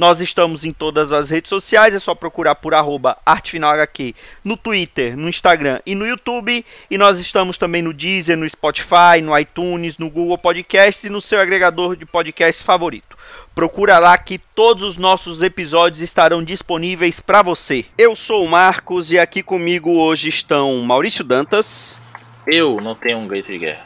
[0.00, 5.14] Nós estamos em todas as redes sociais, é só procurar por arroba ArtefinalHQ no Twitter,
[5.14, 6.64] no Instagram e no YouTube.
[6.90, 11.20] E nós estamos também no Deezer, no Spotify, no iTunes, no Google Podcasts e no
[11.20, 13.14] seu agregador de podcasts favorito.
[13.54, 17.84] Procura lá que todos os nossos episódios estarão disponíveis para você.
[17.98, 22.00] Eu sou o Marcos e aqui comigo hoje estão Maurício Dantas.
[22.46, 23.84] Eu não tenho um grito de guerra.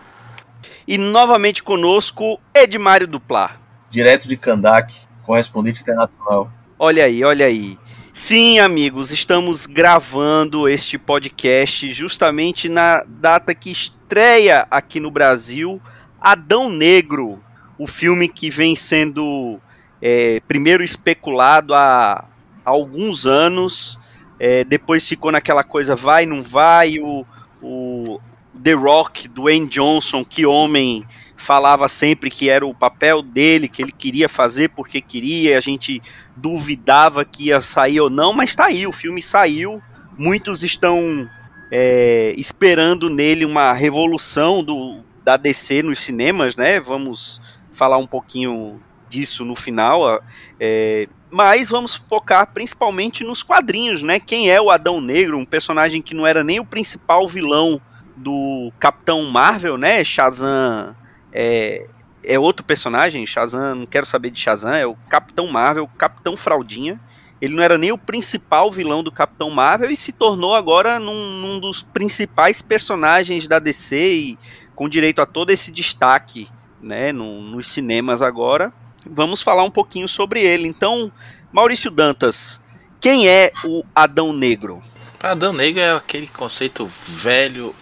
[0.87, 3.57] E novamente conosco, Edmário Duplá.
[3.91, 4.95] Direto de Kandak,
[5.25, 6.51] correspondente internacional.
[6.79, 7.79] Olha aí, olha aí.
[8.13, 15.81] Sim, amigos, estamos gravando este podcast justamente na data que estreia aqui no Brasil
[16.25, 17.39] Adão Negro,
[17.79, 19.61] o filme que vem sendo
[20.01, 22.25] é, primeiro especulado há,
[22.65, 23.99] alguns anos,
[24.41, 27.27] é, depois ficou naquela coisa vai, não vai, o,
[27.61, 28.19] o
[28.63, 31.05] The Rock, Dwayne Johnson, que homem
[31.45, 36.03] falava sempre que era o papel dele, que ele queria fazer porque queria, a gente
[36.35, 39.83] duvidava que ia sair ou não, mas tá aí, o filme saiu,
[40.17, 41.29] muitos estão
[41.71, 46.81] é, esperando nele uma revolução do, da DC nos cinemas, né?
[46.81, 50.23] Vamos falar um pouquinho disso no final,
[50.59, 54.19] é, mas vamos focar principalmente nos quadrinhos, né?
[54.19, 57.81] Quem é o Adão Negro, um personagem que não era nem o principal vilão
[58.17, 60.03] do Capitão Marvel, né?
[60.03, 60.97] Shazam
[61.35, 61.87] é,
[62.23, 66.37] é outro personagem, Shazam, não quero saber de Shazam, é o Capitão Marvel, o Capitão
[66.37, 67.01] Fraldinha.
[67.41, 71.33] Ele não era nem o principal vilão do Capitão Marvel e se tornou agora num,
[71.33, 74.39] num dos principais personagens da DC e
[74.75, 76.49] com direito a todo esse destaque
[76.81, 78.73] né, no, nos cinemas agora.
[79.05, 80.67] Vamos falar um pouquinho sobre ele.
[80.67, 81.13] Então,
[81.53, 82.61] Maurício Dantas,
[83.01, 84.83] quem é o Adão Negro?
[85.21, 87.75] Adão Negro é aquele conceito velho,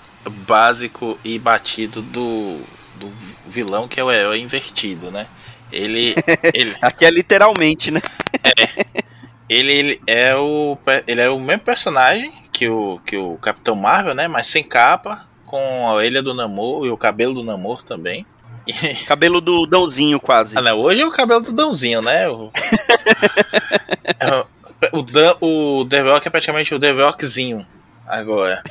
[0.46, 2.60] básico e batido do,
[2.96, 3.12] do
[3.52, 5.28] vilão que é o herói invertido, né?
[5.70, 6.14] Ele,
[6.52, 6.74] ele...
[6.80, 8.00] Aqui é literalmente, né?
[8.42, 9.02] é.
[9.48, 14.14] Ele, ele, é o ele é o mesmo personagem que o que o Capitão Marvel,
[14.14, 14.26] né?
[14.26, 18.24] Mas sem capa, com a orelha do Namor e o cabelo do Namor também.
[19.06, 20.56] Cabelo do Dãozinho, quase.
[20.56, 22.28] Ah, não, hoje é o cabelo do Dãozinho, né?
[22.28, 22.52] O,
[24.92, 27.66] o, Dan, o The Rock é praticamente o The Rockzinho
[28.06, 28.62] agora.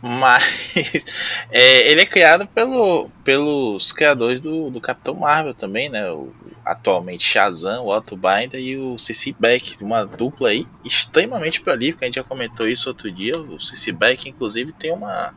[0.00, 1.04] Mas
[1.50, 6.10] é, ele é criado pelo, pelos criadores do, do Capitão Marvel também, né?
[6.10, 6.32] O,
[6.64, 12.04] atualmente Shazam, o Otto Binder e o CC Beck, uma dupla aí extremamente prolífica.
[12.04, 13.38] A gente já comentou isso outro dia.
[13.38, 15.34] O CC Beck, inclusive, tem uma,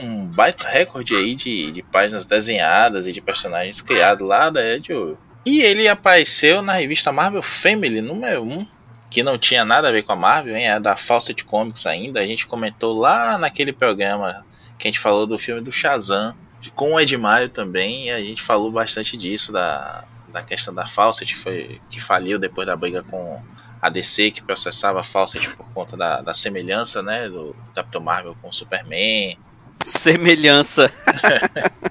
[0.00, 4.60] um baita recorde aí de, de páginas desenhadas e de personagens criados lá da
[4.90, 5.18] Ouro.
[5.44, 8.66] E ele apareceu na revista Marvel Family número 1
[9.12, 10.70] que não tinha nada a ver com a Marvel, hein?
[10.70, 12.18] É da Fawcett Comics ainda.
[12.18, 14.42] A gente comentou lá naquele programa
[14.78, 16.34] que a gente falou do filme do Shazam,
[16.74, 20.86] com o Ed Maio também, e a gente falou bastante disso, da, da questão da
[20.86, 23.38] Fawcett, foi, que faliu depois da briga com
[23.82, 28.34] a DC, que processava a Fawcett por conta da, da semelhança, né, do Capitão Marvel
[28.40, 29.36] com o Superman.
[29.84, 30.90] Semelhança.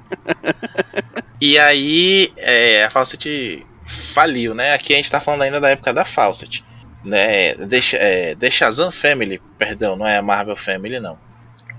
[1.39, 4.73] e aí, é, a Fawcett faliu, né?
[4.73, 6.63] Aqui a gente tá falando ainda da época da Fawcett
[7.03, 7.53] né?
[7.55, 11.17] The, é, The Shazam Family, perdão, não é a Marvel Family, não.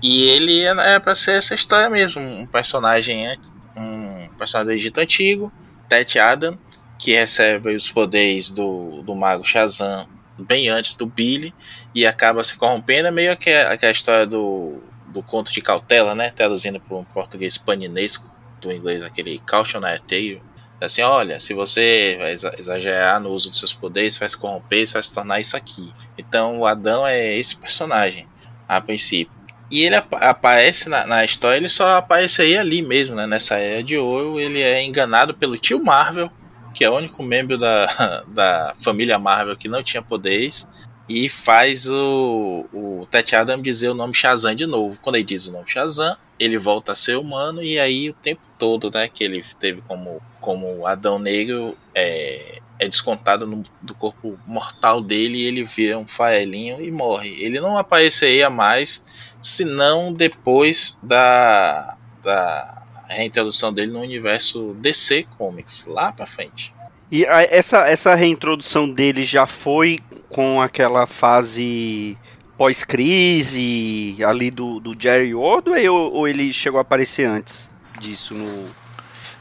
[0.01, 3.37] E ele é, é pra ser essa história mesmo, um personagem, é,
[3.77, 5.51] um personagem do Egito Antigo,
[5.87, 6.57] Tet Adam,
[6.99, 11.53] que recebe os poderes do, do mago Shazam bem antes do Billy
[11.93, 16.15] e acaba se corrompendo, é meio que a, a história do, do conto de cautela,
[16.15, 16.31] né?
[16.31, 18.29] Traduzindo para um português paninesco,
[18.59, 20.41] do inglês aquele cautionary tale,
[20.81, 22.17] Assim, olha, se você
[22.57, 25.93] exagerar no uso dos seus poderes, vai se corromper, você vai se tornar isso aqui.
[26.17, 28.27] Então o Adão é esse personagem,
[28.67, 29.33] a princípio.
[29.71, 33.25] E ele ap aparece na, na, história, ele só apareceria ali mesmo, né?
[33.25, 36.29] Nessa era de ouro, ele é enganado pelo tio Marvel,
[36.73, 40.67] que é o único membro da, da família Marvel que não tinha poderes,
[41.07, 44.97] e faz o, o Tet Adam dizer o nome Shazam de novo.
[45.01, 48.41] Quando ele diz o nome Shazam, ele volta a ser humano, e aí o tempo
[48.57, 54.37] todo, né, que ele teve como como Adão Negro é, é descontado no, do corpo
[54.45, 57.29] mortal dele e ele vira um farelinho e morre.
[57.41, 59.03] Ele não apareceria mais
[59.41, 66.73] senão depois da, da reintrodução dele no universo DC Comics, lá pra frente.
[67.11, 72.17] E a, essa, essa reintrodução dele já foi com aquela fase
[72.57, 77.69] pós-crise ali do, do Jerry Ordway ou, ou ele chegou a aparecer antes
[77.99, 78.69] disso no,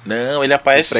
[0.05, 0.95] Não, ele aparece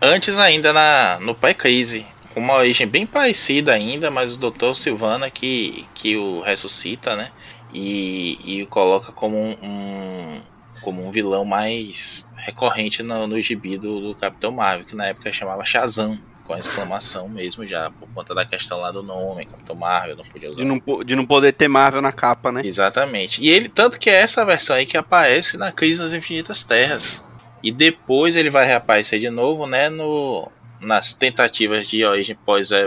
[0.00, 2.04] antes ainda na, no pré-crise.
[2.34, 4.74] Com uma origem bem parecida ainda, mas o Dr.
[4.74, 7.30] Silvana que, que o ressuscita, né?
[7.74, 10.40] E, e o coloca como um, um-
[10.80, 15.32] como um vilão mais recorrente no, no gibi do, do Capitão Marvel, que na época
[15.32, 16.18] chamava Shazam,
[16.50, 20.50] com exclamação mesmo já, por conta da questão lá do nome, Capitão Marvel, não podia
[20.50, 20.58] usar.
[20.58, 22.62] De não, de não poder ter Marvel na capa, né?
[22.64, 23.40] Exatamente.
[23.40, 27.24] E ele, tanto que é essa versão aí que aparece na Crise nas Infinitas Terras.
[27.62, 30.50] E depois ele vai reaparecer de novo, né, no,
[30.80, 32.36] nas tentativas de origem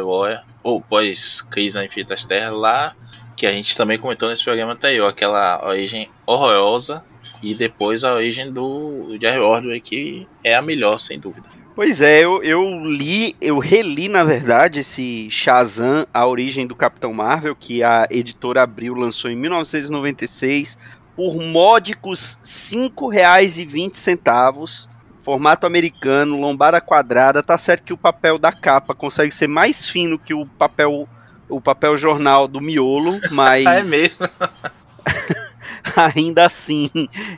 [0.06, 2.96] Hora, ou pós-Crise nas Infinitas Terras, lá,
[3.38, 7.02] que a gente também comentou nesse programa anterior, aquela origem horrorosa,
[7.44, 11.50] e depois a origem do Jerry Ordway, que é a melhor, sem dúvida.
[11.76, 17.12] Pois é, eu, eu li, eu reli, na verdade, esse Shazam, a origem do Capitão
[17.12, 20.78] Marvel, que a editora Abril lançou em 1996,
[21.16, 24.88] por módicos R$ 5,20.
[25.24, 30.20] Formato americano, lombada quadrada, tá certo que o papel da capa consegue ser mais fino
[30.20, 31.08] que o papel
[31.50, 34.28] o papel jornal do miolo, mas é mesmo?
[36.16, 36.90] ainda assim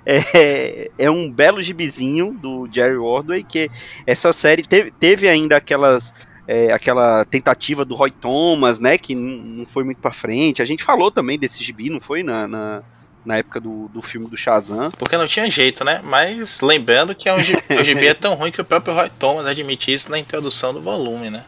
[0.06, 3.69] é, é um belo gibizinho do Jerry Ordway que
[4.06, 6.13] essa série teve, teve ainda aquelas
[6.47, 10.62] é, aquela tentativa do Roy Thomas, né, que não foi muito pra frente.
[10.62, 12.83] A gente falou também desse gibi, não foi na, na,
[13.25, 14.92] na época do, do filme do Shazam.
[14.92, 16.01] Porque não tinha jeito, né?
[16.03, 19.09] Mas lembrando que é um gibi, o gibi é tão ruim que o próprio Roy
[19.18, 21.45] Thomas admite isso na introdução do volume, né?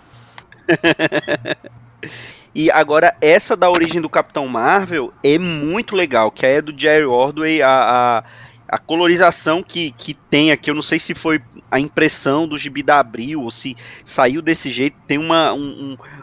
[2.60, 7.06] E agora, essa da origem do Capitão Marvel é muito legal, que é do Jerry
[7.06, 8.24] Ordway, a, a,
[8.68, 11.40] a colorização que, que tem aqui, eu não sei se foi
[11.70, 15.60] a impressão do gibi da Abril, ou se saiu desse jeito, tem uma, um,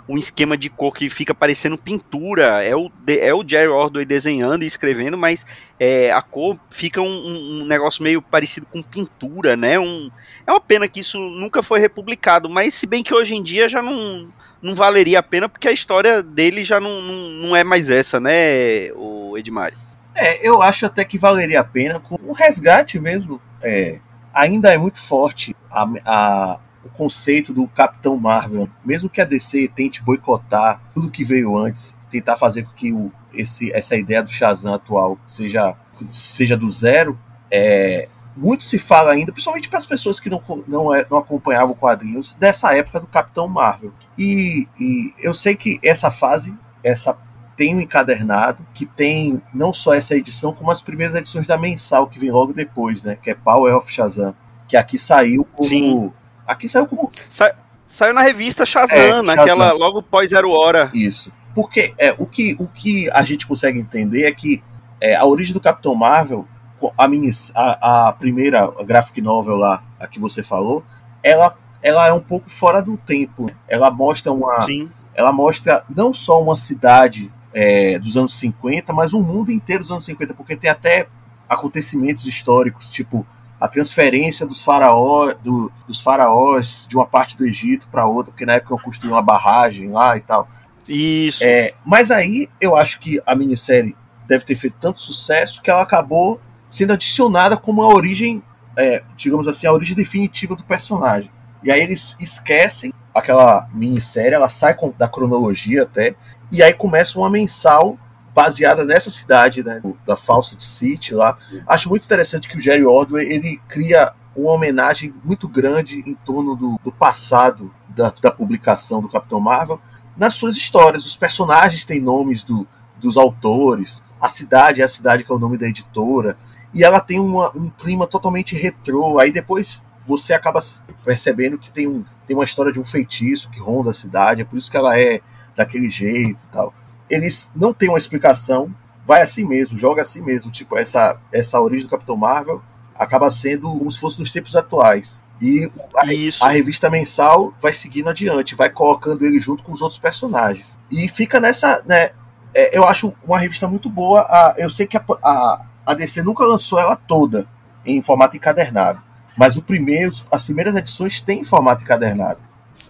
[0.09, 4.05] um, um esquema de cor que fica parecendo pintura, é o, é o Jerry Ordway
[4.05, 5.47] desenhando e escrevendo, mas
[5.79, 10.11] é, a cor fica um, um- um negócio meio parecido com pintura, né, um,
[10.45, 13.69] é uma pena que isso nunca foi republicado, mas se bem que hoje em dia
[13.69, 14.27] já não
[14.64, 17.14] não valeria a pena porque a história dele já não, não,
[17.49, 19.72] não é mais essa, né, o Edmar?
[20.14, 23.40] É, eu acho até que valeria a pena com um resgate mesmo.
[23.62, 23.99] É,
[24.32, 28.69] ainda é muito forte a, a- o conceito do Capitão Marvel.
[28.84, 33.11] Mesmo que a DC tente boicotar tudo que veio antes, tentar fazer com que o,
[33.32, 35.75] esse, essa ideia do Shazam atual seja,
[36.11, 37.19] seja do zero,
[37.50, 41.75] é, muito se fala ainda, principalmente para as pessoas que não, não, é- não acompanhavam
[41.75, 43.93] quadrinhos, dessa época do Capitão Marvel.
[44.19, 47.17] E, e eu sei que essa fase, essa
[47.57, 52.09] tem um encadernado que tem não só essa edição, como as primeiras edições da mensal
[52.09, 53.17] que vem logo depois, né?
[53.23, 54.35] Que é Power of Shazam.
[54.67, 55.69] Que aqui saiu como.
[55.69, 56.13] Sim.
[56.47, 57.55] Aqui saiu como Sa-
[57.87, 59.79] saiu na revista Shazam, É, naquela Shazam.
[59.79, 60.91] logo pós Zero Hora.
[60.93, 61.33] isso.
[61.55, 64.61] Porque é, o, que, o que a gente consegue entender é que
[65.01, 66.49] é, a origem do Capitão Marvel,
[66.97, 70.85] a, mini, a, a primeira graphic novel lá, a que você falou,
[71.23, 73.50] ela, ela é um pouco fora do tempo.
[73.69, 74.62] Ela mostra uma.
[74.62, 74.91] Sim.
[75.14, 79.91] ela mostra não só uma cidade é, dos anos 50, mas um mundo inteiro dos
[79.91, 81.07] anos 50, porque tem até
[81.49, 83.26] acontecimentos históricos, tipo
[83.61, 88.45] a transferência dos, faraó, do- dos faraós de uma parte do Egito para outra, porque
[88.45, 90.49] na época eu construí uma barragem lá e tal.
[90.88, 91.43] Isso.
[91.43, 95.81] É, mas aí eu acho que a minissérie deve ter feito tanto sucesso que ela
[95.83, 96.41] acabou
[96.75, 98.43] sendo adicionada como a origem,
[98.76, 101.31] é, digamos assim, a origem definitiva do personagem.
[101.62, 106.16] E aí eles esquecem aquela minissérie, ela sai da cronologia até,
[106.50, 107.97] e aí começa uma mensal
[108.35, 111.38] baseada nessa cidade, né, da Fawcett City lá.
[111.64, 116.57] Acho muito interessante que o Jerry Ordway ele cria uma homenagem muito grande em torno
[116.57, 119.81] do, do passado da, da publicação do Capitão Marvel
[120.16, 121.07] nas suas histórias.
[121.07, 122.66] Os personagens têm nomes do,
[122.99, 126.37] dos autores, a cidade é a cidade que é o nome da editora,
[126.75, 129.19] e ela tem uma- um clima totalmente retrô.
[129.19, 130.61] Aí depois você acaba
[131.04, 134.45] percebendo que tem, um, tem uma história de um feitiço que ronda a cidade, é
[134.45, 135.21] por isso que ela é
[135.57, 136.75] daquele jeito e tal.
[137.09, 138.75] Eles não têm uma explicação,
[139.07, 140.50] vai assim mesmo, joga assim mesmo.
[140.50, 142.61] Tipo, essa, essa origem do Capitão Marvel
[142.95, 145.23] acaba sendo como se fosse nos tempos atuais.
[145.40, 149.99] E a, a revista mensal vai seguindo adiante, vai colocando ele junto com os outros
[149.99, 150.78] personagens.
[150.90, 152.11] E fica nessa, né?
[152.54, 154.21] é, eu acho uma revista muito boa.
[154.23, 157.47] A, eu sei que a, a, a DC nunca lançou ela toda
[157.85, 159.03] em formato encadernado.
[159.37, 162.41] Mas o primeiro, as primeiras edições têm formato encadernado.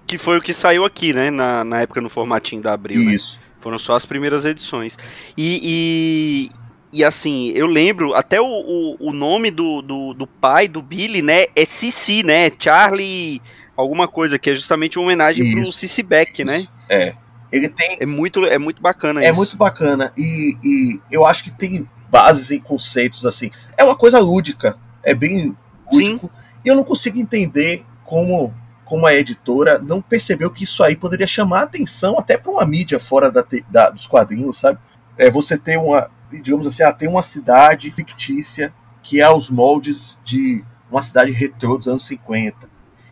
[0.07, 1.31] Que foi o que saiu aqui, né?
[1.31, 3.05] Na, na época no formatinho da Abril.
[3.05, 3.13] né?
[3.13, 3.41] Isso.
[3.61, 4.99] Foram só as primeiras edições.
[5.39, 6.51] E,
[6.93, 11.23] e assim, eu lembro, até o, o, o nome do, do, do, pai do Billy,
[11.23, 12.53] né, é Cici, né?
[12.57, 13.43] Charlie
[13.77, 15.57] alguma coisa, que é justamente uma homenagem Isso.
[15.57, 16.67] pro Cici Beck, né?
[16.89, 17.15] É.
[17.51, 17.97] Ele tem.
[18.01, 19.33] É muito, é muito bacana é isso.
[19.33, 20.13] É muito bacana.
[20.17, 23.51] E, e eu acho que tem bases em conceitos assim.
[23.77, 24.79] É uma coisa lúdica.
[25.03, 25.57] É bem
[25.93, 26.27] lúdico.
[26.27, 26.31] Sim.
[26.65, 28.55] E eu não consigo entender como,
[28.85, 33.01] como a editora não percebeu que isso aí poderia chamar atenção até para uma mídia
[33.01, 34.79] fora da, da, dos quadrinhos, sabe?
[35.19, 40.17] É você ter uma, digamos assim, ah, tem uma cidade fictícia que é aos moldes
[40.23, 42.69] de uma cidade retrô dos anos 50.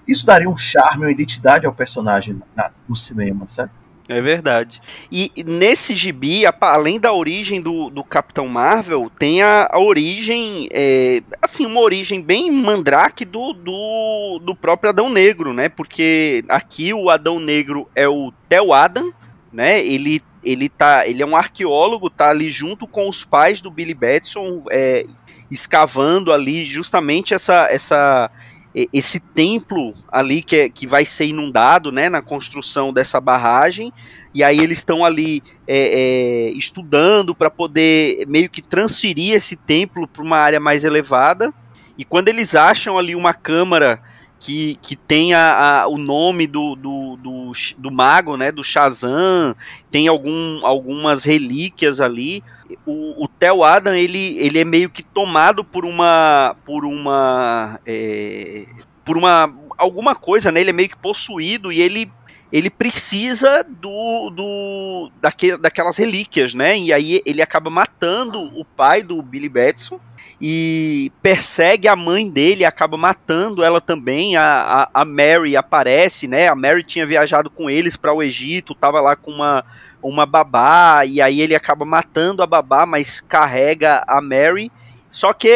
[0.07, 3.73] Isso daria um charme, uma identidade ao personagem na, no cinema, sabe?
[4.09, 4.81] É verdade.
[5.11, 11.23] E nesse gibi, além da origem do, do Capitão Marvel, tem a, a origem, é,
[11.41, 15.69] assim, uma origem bem mandrake do, do, do próprio Adão Negro, né?
[15.69, 19.13] Porque aqui o Adão Negro é o Theo Adam,
[19.53, 19.85] né?
[19.85, 23.95] Ele, ele, tá, ele é um arqueólogo, tá ali junto com os pais do Billy
[23.95, 25.07] Batson, é,
[25.49, 28.31] escavando ali justamente essa, essa
[28.75, 33.93] esse templo ali que, é, que vai ser inundado, né, na construção dessa barragem,
[34.35, 40.09] e aí eles estão ali é, é, estudando para poder meio que transferir esse templo
[40.09, 41.53] para uma área mais elevada,
[41.99, 44.01] e quando eles acham ali uma câmara
[44.43, 49.55] que, que tem a, a, o nome do, do, do, do, mago, né, do Shazam,
[49.89, 52.43] tem algum, algumas relíquias ali,
[52.87, 58.67] o, o Theo Adam ele, ele é meio que tomado por uma por uma é,
[59.05, 60.61] por uma alguma coisa, né?
[60.61, 62.11] Ele é meio que possuído e ele
[62.53, 66.79] ele precisa do, do daque, daquelas relíquias, né?
[66.79, 69.99] E aí ele acaba matando o pai do Billy Batson
[70.41, 74.37] e persegue a mãe dele, acaba matando ela também.
[74.37, 76.49] A, a, a Mary aparece, né?
[76.49, 79.65] A Mary tinha viajado com eles para o Egito, tava lá com uma
[80.03, 84.71] uma babá, e aí ele acaba matando a babá, mas carrega a Mary.
[85.09, 85.47] Só que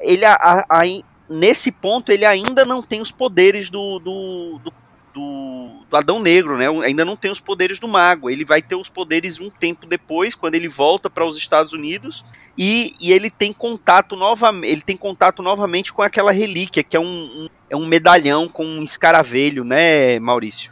[0.00, 0.82] ele, a, a,
[1.28, 4.72] nesse ponto, ele ainda não tem os poderes do, do, do,
[5.12, 6.68] do, do Adão Negro, né?
[6.84, 8.30] Ainda não tem os poderes do mago.
[8.30, 12.24] Ele vai ter os poderes um tempo depois, quando ele volta para os Estados Unidos.
[12.56, 17.00] E, e, ele tem contato novamente, ele tem contato novamente com aquela relíquia, que é
[17.00, 20.70] um, um, é um medalhão com um escaravelho, né, Maurício?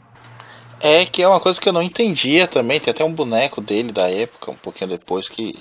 [0.78, 2.80] É que é uma coisa que eu não entendia também.
[2.80, 5.58] Tem até um boneco dele da época, um pouquinho depois, que,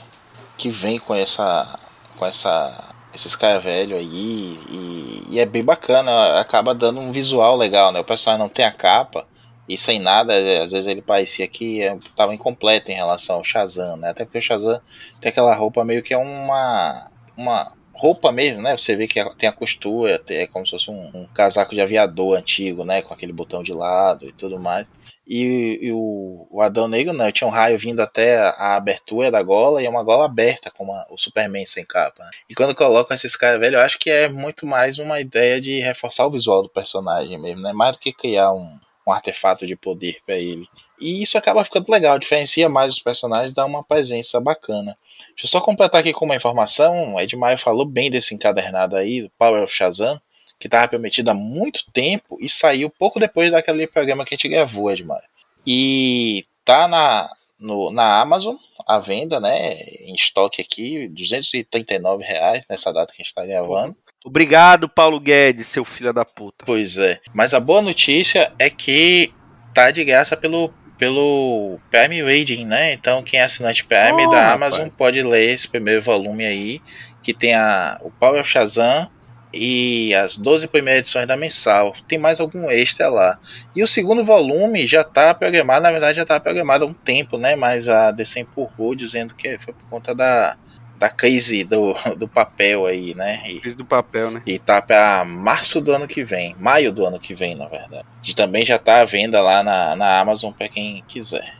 [0.57, 1.79] que vem com essa.
[2.17, 2.89] com essa.
[3.13, 4.59] esses caras velho aí.
[4.69, 7.99] E, e, é bem bacana, acaba dando um visual legal, né?
[7.99, 9.25] O personagem não tem a capa
[9.69, 10.33] e sem nada,
[10.63, 14.09] às vezes ele parecia que estava incompleto em relação ao Shazam, né?
[14.09, 14.81] Até porque o Shazam
[15.21, 17.11] tem aquela roupa meio que é uma.
[17.37, 18.75] uma roupa mesmo, né?
[18.75, 22.35] Você vê que tem a costura, é como se fosse um, um, casaco de aviador
[22.35, 23.03] antigo, né?
[23.03, 24.89] Com aquele botão de lado e tudo mais.
[25.27, 29.29] E, e o, o, Adão Negro, não, tinha um raio vindo até a, a abertura
[29.29, 32.23] da gola e é uma gola aberta, como a, o Superman sem capa.
[32.23, 32.31] Né?
[32.49, 35.79] E quando colocam esses caras velho, eu acho que é muito mais uma ideia de
[35.79, 37.71] reforçar o visual do personagem mesmo, né?
[37.71, 40.67] Mais do que criar um, um artefato de poder para ele.
[40.99, 44.97] E isso acaba ficando legal, diferencia mais os personagens, dá uma presença bacana.
[45.29, 47.19] Deixa eu só completar aqui com uma informação.
[47.19, 50.19] Ed Maia falou bem desse encadernado aí, Power of Shazam,
[50.59, 54.49] que estava prometido há muito tempo e saiu pouco depois daquele programa que a gente
[54.49, 55.23] gravou, Ed Maia.
[55.65, 58.55] E tá na, no, na Amazon
[58.87, 59.73] a venda, né?
[60.01, 63.95] Em estoque aqui, 239 reais nessa data que a gente está gravando.
[64.25, 66.65] Obrigado, Paulo Guedes, seu filho da puta.
[66.65, 67.19] Pois é.
[67.33, 69.33] Mas a boa notícia é que
[69.73, 72.91] tá de graça pelo pelo Prime Reading, né?
[72.91, 74.97] Então quem é assinante Prime oh, da Amazon rapaz.
[74.97, 76.81] pode ler esse primeiro volume aí,
[77.23, 79.09] que tem a, o Power of Shazam
[79.53, 81.93] e as 12 primeiras edições da mensal.
[82.07, 83.39] Tem mais algum extra lá.
[83.73, 87.37] E o segundo volume já está programado, na verdade já está programado há um tempo,
[87.37, 87.55] né?
[87.55, 90.57] Mas a DC empurrou dizendo que foi por conta da
[90.99, 93.41] da crise do, do papel aí, né?
[93.49, 94.41] E, crise do papel, né?
[94.45, 98.05] E tá para março do ano que vem, maio do ano que vem, na verdade.
[98.27, 101.55] E também já tá à venda lá na, na Amazon para quem quiser.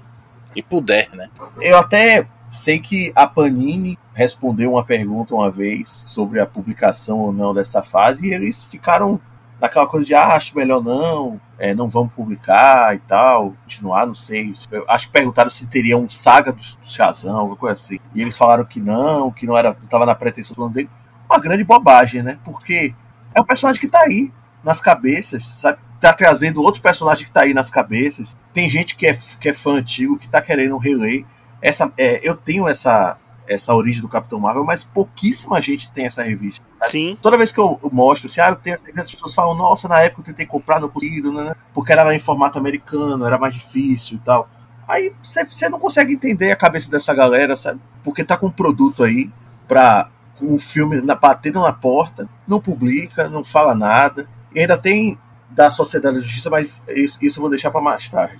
[0.54, 1.30] E puder, né?
[1.62, 7.32] Eu até sei que a Panini respondeu uma pergunta uma vez sobre a publicação ou
[7.32, 9.22] não dessa fase e eles ficaram
[9.60, 14.14] naquela coisa de ah, acho melhor não, é, não vamos publicar e tal, continuar, não
[14.14, 14.54] sei.
[14.72, 18.00] Eu acho que perguntaram se teria um saga do, do Shazam, alguma coisa assim.
[18.14, 20.90] E eles falaram que não, que não era, estava na pretensão do plano dele.
[21.30, 22.40] Uma grande bobagem, né?
[22.44, 22.94] Porque
[23.36, 24.32] é um personagem que tá aí
[24.64, 25.80] nas cabeças, sabe?
[26.00, 28.36] Tá trazendo outro personagem que tá aí nas cabeças.
[28.54, 31.26] Tem gente que é, que é fã antigo, que tá querendo reler.
[31.62, 33.18] Essa, é, eu tenho essa
[33.50, 36.64] essa origem do Capitão Marvel, mas pouquíssima gente tem essa revista.
[36.80, 36.92] Sabe?
[36.92, 37.18] Sim.
[37.20, 39.88] Toda vez que eu, mostro assim, ah, eu tenho essa revista, as pessoas falam, nossa,
[39.88, 41.56] na época eu tentei comprar, não consegui, né?
[41.74, 44.48] Porque era em formato americano, era mais difícil e tal.
[44.88, 47.80] Aí você não consegue entender a cabeça dessa galera, sabe?
[48.04, 49.32] Porque tá com um produto aí
[49.68, 50.10] para
[50.42, 54.28] um filme na, batendo na porta, não publica, não fala nada.
[54.54, 55.18] E ainda tem
[55.50, 58.40] da Sociedade da Justiça, mas isso, isso eu vou deixar para mais tarde.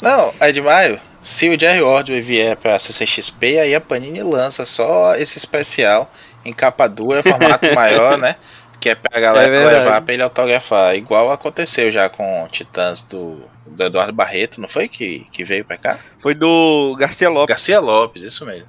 [0.00, 1.00] Não, é de maio.
[1.22, 6.10] Se o Jerry Ordway vier pra CCXP, aí a Panini lança só esse especial
[6.44, 8.36] em capa dura, formato maior, né?
[8.80, 10.94] Que é pra galera É levar pra ele autografar.
[10.96, 14.88] Igual aconteceu já com Titãs do, do Eduardo Barreto, não foi?
[14.88, 15.98] Que, que veio pra cá?
[16.18, 17.48] Foi do Garcia Lopes.
[17.48, 18.68] Garcia Lopes, isso mesmo.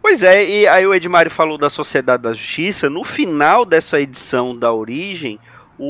[0.00, 2.88] Pois é, e aí o Edmário falou da Sociedade da Justiça.
[2.88, 5.38] No final dessa edição da Origem,
[5.78, 5.84] o,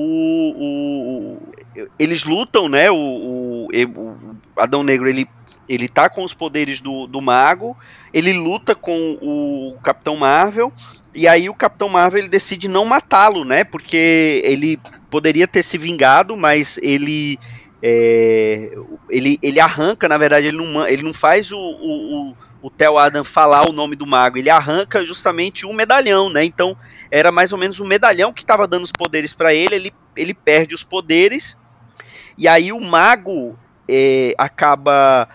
[0.57, 2.91] o- o- eles lutam, né?
[2.91, 4.17] O, o- o
[4.57, 5.29] Adão Negro ele,
[5.69, 7.77] ele tá com os poderes do, do mago,
[8.13, 10.73] ele luta com o Capitão Marvel.
[11.15, 13.65] E aí o Capitão Marvel ele decide não matá-lo, né?
[13.65, 14.79] Porque ele
[15.11, 17.39] poderia ter se vingado, mas ele
[17.83, 18.73] é,
[19.09, 22.99] ele, ele arranca, na verdade, ele não, ele não faz o, o, o, o Theo
[22.99, 26.45] Adam falar o nome do mago, ele arranca justamente o medalhão, né?
[26.45, 26.77] Então
[27.11, 30.35] era mais ou menos o medalhão que estava dando os poderes para ele, ele, ele
[30.35, 31.57] perde os poderes,
[32.37, 33.57] e aí o mago
[33.89, 35.29] é, acaba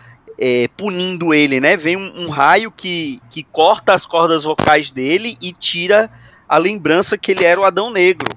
[0.45, 1.77] é, punindo ele, né?
[1.77, 6.11] Vem um, um raio que, que corta as cordas vocais dele e tira
[6.49, 8.27] a lembrança que ele era o Adão Negro.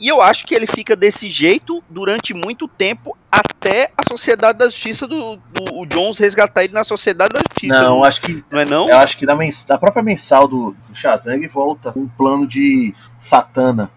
[0.00, 4.66] E eu acho que ele fica desse jeito durante muito tempo até a Sociedade da
[4.66, 7.82] Justiça do, do o Jones resgatar ele na Sociedade da Justiça.
[7.82, 8.88] Não, acho que não é não?
[8.88, 12.08] eu acho que na, mens na própria mensal do, do Shazam ele volta com um
[12.08, 13.90] plano de Satana.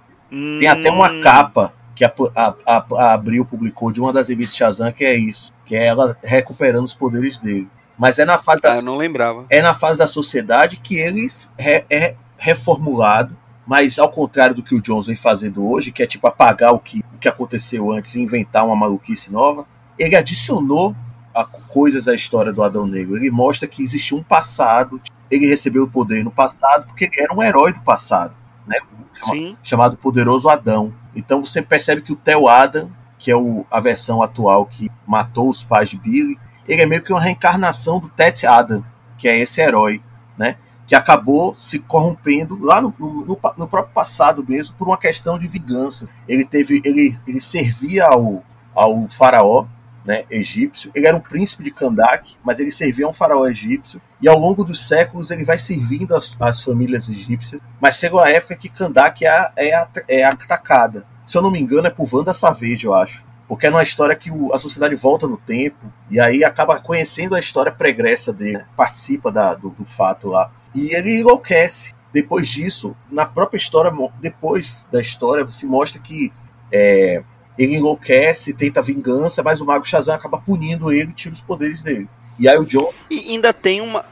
[0.60, 4.27] Tem até uma Hum, capa que a, a, a, a Abril publicou de uma das
[4.27, 7.67] revistas Shazam que é isso, que é ela recuperando os poderes dele.
[7.98, 9.46] Mas é na fase Ah, da, eu não lembrava.
[9.50, 14.75] é na fase da sociedade que eles re- é reformulado, mas ao contrário do que
[14.75, 18.15] o Jones vem fazendo hoje, que é tipo apagar o que, o que aconteceu antes
[18.15, 19.65] e inventar uma maluquice nova,
[19.98, 20.96] ele adicionou
[21.34, 23.15] a, coisas à história do Adão Negro.
[23.15, 24.99] Ele mostra que existiu um passado,
[25.30, 28.34] ele recebeu o poder no passado porque ele era um herói do passado,
[28.67, 28.78] né?
[29.13, 30.93] Chama- chamado Poderoso Adão.
[31.15, 32.89] Então você percebe que o Theo Adam,
[33.23, 37.01] que é o- a versão atual que matou os pais de Billy, ele é meio
[37.01, 38.83] que uma reencarnação do Tet Adam,
[39.17, 40.03] que é esse herói,
[40.38, 40.57] né?
[40.86, 45.47] Que acabou se corrompendo lá no, no- no próprio passado mesmo por uma questão de
[45.47, 46.05] vingança.
[46.27, 48.43] Ele teve, ele, ele servia ao,
[48.75, 49.67] ao faraó,
[50.03, 50.91] né, egípcio.
[50.93, 54.01] Ele era um príncipe de Kandak, mas ele servia a um faraó egípcio.
[54.21, 57.62] E ao longo dos séculos ele vai servindo as, as famílias egípcias.
[57.79, 61.05] Mas chega uma época que Kandak é, é, é atacada.
[61.25, 63.23] Se eu não me engano, é por Wanda Savage, eu acho.
[63.47, 65.77] Porque é numa história que o- a sociedade volta no tempo
[66.09, 70.51] e aí acaba conhecendo a história pregressa dele, participa da- do, do fato lá.
[70.73, 71.93] E ele enlouquece.
[72.13, 76.31] Depois disso, na própria história, depois da história, se mostra que
[76.71, 77.23] é,
[77.57, 81.81] ele enlouquece, tenta vingança, mas o Mago Shazam acaba punindo ele e tira os poderes
[81.81, 82.07] dele.
[82.39, 83.05] E aí o Jones.
[83.09, 84.05] E ainda tem uma.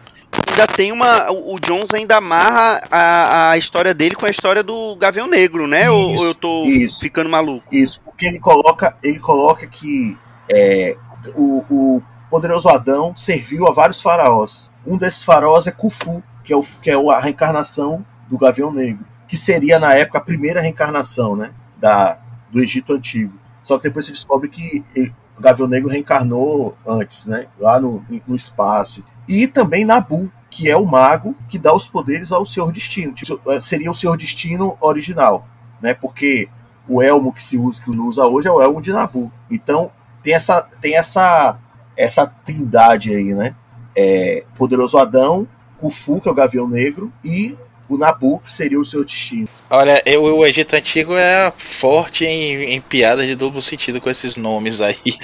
[0.50, 1.32] Ainda tem uma.
[1.32, 5.90] O Jones ainda amarra a, a história dele com a história do Gavião Negro, né?
[5.90, 7.00] ou, Isso, ou eu tô isso.
[7.00, 7.66] ficando maluco?
[7.72, 10.18] Isso, porque ele coloca, ele coloca que
[10.50, 10.96] é,
[11.36, 14.72] o, o poderoso Adão serviu a vários faraós.
[14.86, 19.06] Um desses faraós é Khufu, que é, o, que é a reencarnação do Gavião Negro,
[19.28, 22.20] que seria na época a primeira reencarnação, né, da,
[22.52, 23.34] do Egito Antigo.
[23.64, 28.04] Só que depois se descobre que ele- o Gavião Negro reencarnou antes, né, lá no,
[28.28, 29.04] no espaço.
[29.32, 33.14] E também Nabu, que é o mago que dá os poderes ao Senhor Destino.
[33.14, 35.48] Tipo, seria o Senhor Destino original,
[35.82, 36.50] né, porque
[36.86, 39.32] o elmo que se usa que usa hoje é o elmo de Nabu.
[39.50, 39.90] Então
[40.22, 41.58] tem essa tem essa
[41.96, 43.56] essa trindade aí, né?
[43.96, 45.48] É, Poderoso Adão,
[45.80, 47.58] Khufu, que é o Gavião Negro, e
[47.96, 49.48] o Nabu, seria o seu destino.
[49.70, 54.36] Olha, eu, o Egito Antigo é forte em, em piadas de duplo sentido com esses
[54.38, 54.98] nomes aí.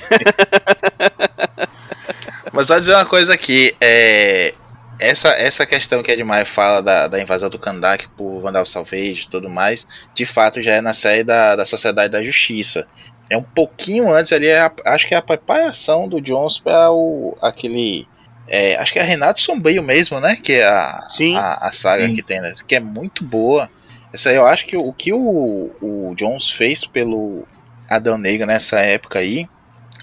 [2.52, 4.54] Mas só dizer uma coisa aqui, é,
[5.00, 9.24] essa, essa questão que a Edmar fala da, da invasão do Kandak por Vandal Salvage
[9.26, 12.88] e tudo mais, de fato já é na série da, da Sociedade da Justiça.
[13.30, 16.90] É um pouquinho antes ali, é a- acho que é a preparação do Jones para
[16.92, 18.08] o aquele.
[18.48, 20.38] É, acho que é Renato Sombrio mesmo, né?
[20.42, 21.36] Que é a, Sim.
[21.36, 22.16] a, a saga Sim.
[22.16, 22.54] que tem, né?
[22.66, 23.70] Que é muito boa.
[24.14, 27.46] Essa eu acho que o que o, o Jones fez pelo
[27.90, 29.48] Adão Negro nessa época aí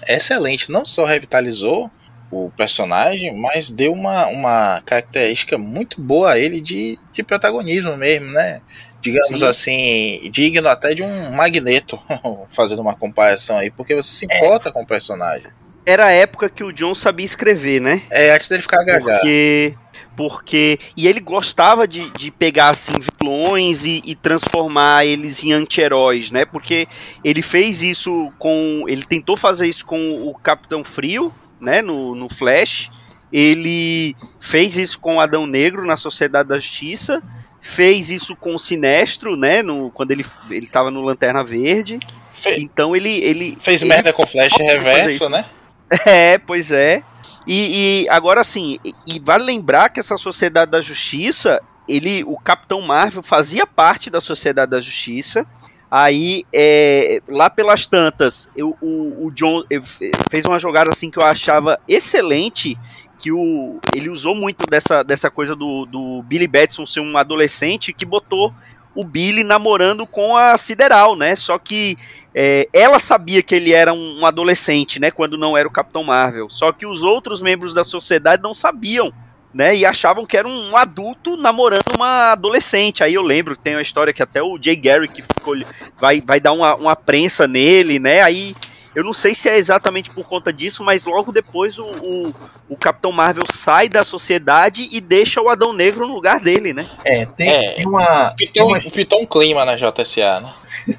[0.07, 0.71] é excelente.
[0.71, 1.89] Não só revitalizou
[2.31, 8.31] o personagem, mas deu uma, uma característica muito boa a ele de, de protagonismo mesmo,
[8.31, 8.61] né?
[9.01, 9.45] Digamos Sim.
[9.45, 11.99] assim, digno até de um magneto,
[12.49, 15.47] fazendo uma comparação aí, porque você se importa com o personagem.
[15.85, 18.01] Era a época que o Jones sabia escrever, né?
[18.09, 18.99] É, antes dele ficar gaga.
[19.01, 19.75] Porque.
[20.15, 20.79] Porque.
[20.95, 26.45] E ele gostava de, de pegar assim vilões e, e transformar eles em anti-heróis, né?
[26.45, 26.87] Porque
[27.23, 28.85] ele fez isso com.
[28.87, 31.81] Ele tentou fazer isso com o Capitão Frio, né?
[31.81, 32.89] No, no Flash.
[33.31, 37.21] Ele fez isso com o Adão Negro na Sociedade da Justiça.
[37.59, 39.61] fez isso com o Sinestro, né?
[39.61, 41.99] No, quando ele, ele tava no Lanterna Verde.
[42.33, 43.11] Fe- Então ele.
[43.23, 45.45] ele Fez ele merda com flash pode fazer reverso, né?
[46.05, 47.03] É, pois é.
[47.47, 52.37] E, e agora assim, e, e vale lembrar que essa Sociedade da Justiça, ele, o
[52.37, 55.45] Capitão Marvel fazia parte da Sociedade da Justiça.
[55.89, 59.83] Aí, é, lá pelas tantas, eu, o, o John eu-
[60.29, 62.77] fez uma jogada assim que eu achava excelente,
[63.19, 67.93] que o, ele usou muito dessa, dessa coisa do, do Billy Batson ser um adolescente
[67.93, 68.51] que botou
[68.95, 71.35] o Billy namorando com a Sideral, né?
[71.35, 71.97] Só que
[72.33, 75.11] é, ela sabia que ele era um, um adolescente, né?
[75.11, 76.49] Quando não era o Capitão Marvel.
[76.49, 79.13] Só que os outros membros da sociedade não sabiam,
[79.53, 79.75] né?
[79.75, 83.03] E achavam que era um, adulto namorando uma adolescente.
[83.03, 85.55] Aí eu lembro tem uma história que até o Jay Garrick ficou,
[85.99, 88.21] vai, vai dar uma, uma prensa nele, né?
[88.21, 88.55] Aí
[88.95, 92.33] eu não sei se é exatamente por conta disso, mas logo depois o, o,
[92.69, 96.89] o Capitão Marvel sai da sociedade e deixa o Adão Negro no lugar dele, né?
[97.03, 97.71] É, tem, É.
[97.73, 98.33] tem uma.
[98.37, 100.53] Tem, Pitou, uma, pitou um clima na JSA, né?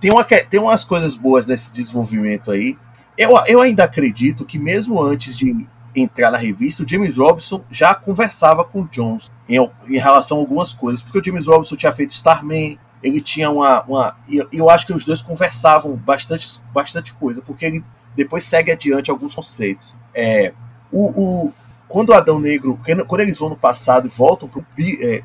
[0.00, 2.76] tem, uma, tem umas coisas boas nesse desenvolvimento aí.
[3.16, 7.94] Eu, eu ainda acredito que, mesmo antes de entrar na revista, o James Robinson já
[7.94, 9.56] conversava com o Jones em,
[9.88, 13.82] em relação a algumas coisas, porque o James Robinson tinha feito Starman, ele tinha uma.
[13.84, 17.84] uma e eu, acho que os dois conversavam bastante, bastante coisa, porque ele
[18.16, 19.94] depois segue adiante alguns conceitos.
[20.14, 20.52] É,
[20.90, 21.52] o, o-
[21.86, 25.22] quando o Adão Negro, quando eles vão no passado e voltam bi- é,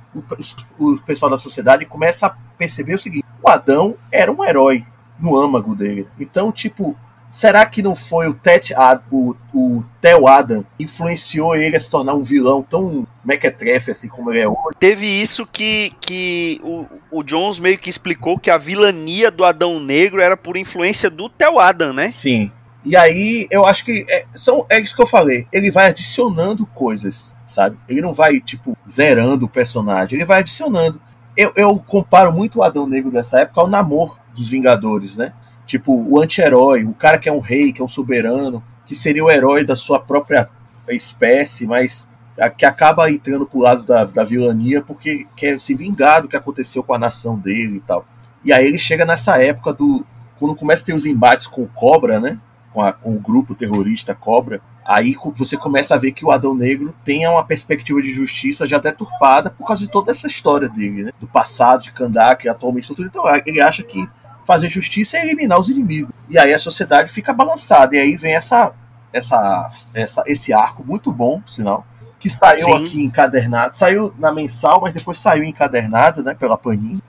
[0.77, 4.85] o, o pessoal da sociedade começa a perceber o seguinte: o Adão era um herói
[5.19, 6.07] no âmago dele.
[6.19, 6.95] Então, tipo,
[7.29, 8.73] será que não foi o Ted
[9.11, 14.07] o, o Theo Adam que influenciou ele a se tornar um vilão tão mequetrefe assim
[14.07, 14.75] como ele é hoje?
[14.79, 19.79] Teve isso que, que o, o Jones meio que explicou que a vilania do Adão
[19.79, 22.11] Negro era por influência do Theo Adam, né?
[22.11, 22.51] Sim.
[22.83, 25.45] E aí, eu acho que é, são, é isso que eu falei.
[25.51, 27.77] Ele vai adicionando coisas, sabe?
[27.89, 30.17] Ele não vai, tipo, zerando o personagem.
[30.17, 30.99] Ele vai adicionando.
[31.35, 35.33] Eu, eu comparo muito o Adão Negro dessa época ao Namor dos Vingadores, né?
[35.69, 39.23] Tipo, o anti-herói, o cara que é um rei, que é um soberano, que seria
[39.23, 40.49] o herói da sua própria
[40.89, 42.09] espécie, mas
[42.57, 46.81] que acaba entrando pro lado da, da vilania porque quer se vingar do que aconteceu
[46.81, 48.03] com a nação dele e tal.
[48.43, 50.03] E aí ele chega nessa época do.
[50.39, 52.39] Quando começa a ter os embates com o Cobra, né?
[52.73, 56.55] Com, a- com o grupo terrorista Cobra, aí você começa a ver que o Adão
[56.55, 61.03] Negro tem uma perspectiva de justiça já deturpada por causa de toda essa história dele,
[61.03, 61.11] né?
[61.19, 63.05] Do passado de Kandak, atualmente tudo.
[63.05, 64.07] Então ele acha que
[64.49, 66.11] fazer justiça é eliminar os inimigos.
[66.27, 67.95] E aí a sociedade fica balançada.
[67.95, 68.73] E aí vem essa,
[69.13, 71.85] essa, essa, esse arco muito bom, por sinal,
[72.19, 72.73] que saiu Sim.
[72.73, 73.75] aqui encadernado.
[73.75, 76.33] Saiu na mensal, mas depois saiu encadernado, né?
[76.33, 76.99] Pela Panini.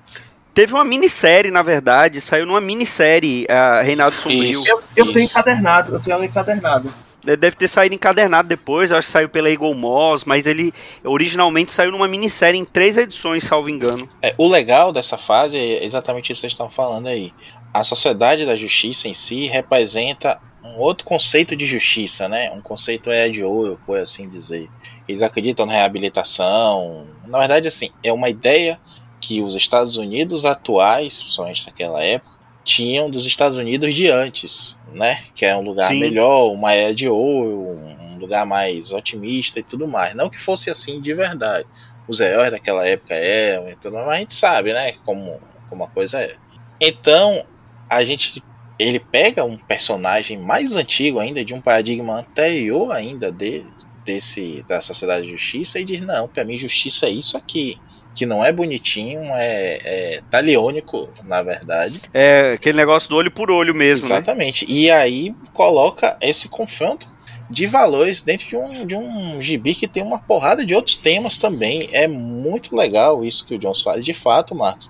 [0.53, 4.61] Teve uma minissérie, na verdade, saiu numa minissérie, a Reinaldo Sombrio.
[4.61, 4.69] Isso.
[4.69, 6.91] Eu, eu tenho encadernado, eu tenho ela encadernada.
[7.23, 10.73] Deve ter saído encadernado depois, acho que saiu pela Eagle Moss, mas ele
[11.05, 14.09] originalmente saiu numa minissérie em três edições, salvo engano.
[14.23, 17.33] É, o legal dessa fase é exatamente isso que vocês estão falando aí.
[17.73, 22.51] A sociedade da justiça em si representa um outro conceito de justiça, né?
[22.53, 24.69] Um conceito é de ouro, por assim dizer.
[25.07, 27.07] Eles acreditam na reabilitação.
[27.27, 28.79] Na verdade, assim, é uma ideia
[29.21, 32.40] que os Estados Unidos atuais, principalmente naquela época,
[32.71, 35.25] tinham dos Estados Unidos de antes, né?
[35.35, 35.99] Que é um lugar Sim.
[35.99, 40.15] melhor, uma era de ouro, um lugar mais otimista e tudo mais.
[40.15, 41.67] Não que fosse assim de verdade
[42.07, 45.89] os heróis daquela época eram e tudo, mas a gente sabe, né, como, como a
[45.89, 46.35] coisa é.
[46.81, 47.45] Então,
[47.89, 48.43] a gente
[48.79, 53.67] ele pega um personagem mais antigo ainda, de um paradigma anterior ainda dele,
[54.05, 57.79] desse da sociedade de justiça e diz: "Não, para mim justiça é isso aqui".
[58.21, 62.03] Que não é bonitinho, é, é taliônico, na verdade.
[62.13, 64.17] É aquele negócio do olho por olho mesmo, né?
[64.17, 64.71] Exatamente.
[64.71, 67.11] E aí coloca esse confronto
[67.49, 71.39] de valores dentro de um, de um gibi que tem uma porrada de outros temas
[71.39, 71.89] também.
[71.93, 74.05] É muito legal isso que o Jones faz.
[74.05, 74.87] De fato, Marcos,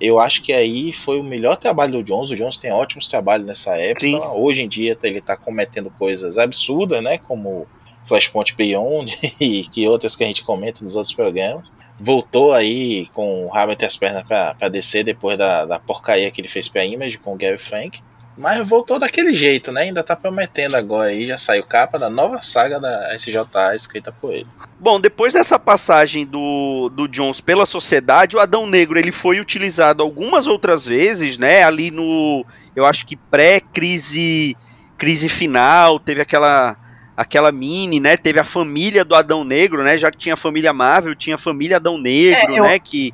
[0.00, 2.30] eu acho que aí foi o melhor trabalho do Jones.
[2.30, 4.06] O Jones tem ótimos trabalhos nessa época.
[4.06, 4.18] Sim.
[4.36, 7.18] Hoje em dia ele tá cometendo coisas absurdas, né?
[7.18, 7.66] Como
[8.06, 11.70] Flashpoint Beyond e que outras que a gente comenta nos outros programas.
[12.00, 16.40] Voltou aí com o rabo entre as pernas pra descer depois da, da porcaria que
[16.40, 18.00] ele fez pra Image com o Gary Frank.
[18.38, 19.82] Mas voltou daquele jeito, né?
[19.82, 24.32] Ainda tá prometendo agora aí, já saiu capa da nova saga da SJA escrita por
[24.32, 24.46] ele.
[24.78, 30.02] Bom, depois dessa passagem do, do Jones pela sociedade, o Adão Negro ele foi utilizado
[30.02, 31.62] algumas outras vezes, né?
[31.64, 34.56] Ali no, eu acho que pré-crise
[34.96, 36.76] crise final, teve aquela
[37.20, 38.16] aquela mini, né?
[38.16, 39.98] Teve a família do Adão Negro, né?
[39.98, 42.78] Já que tinha a família Marvel, tinha a família Adão Negro, É, eu- né?
[42.78, 43.12] Que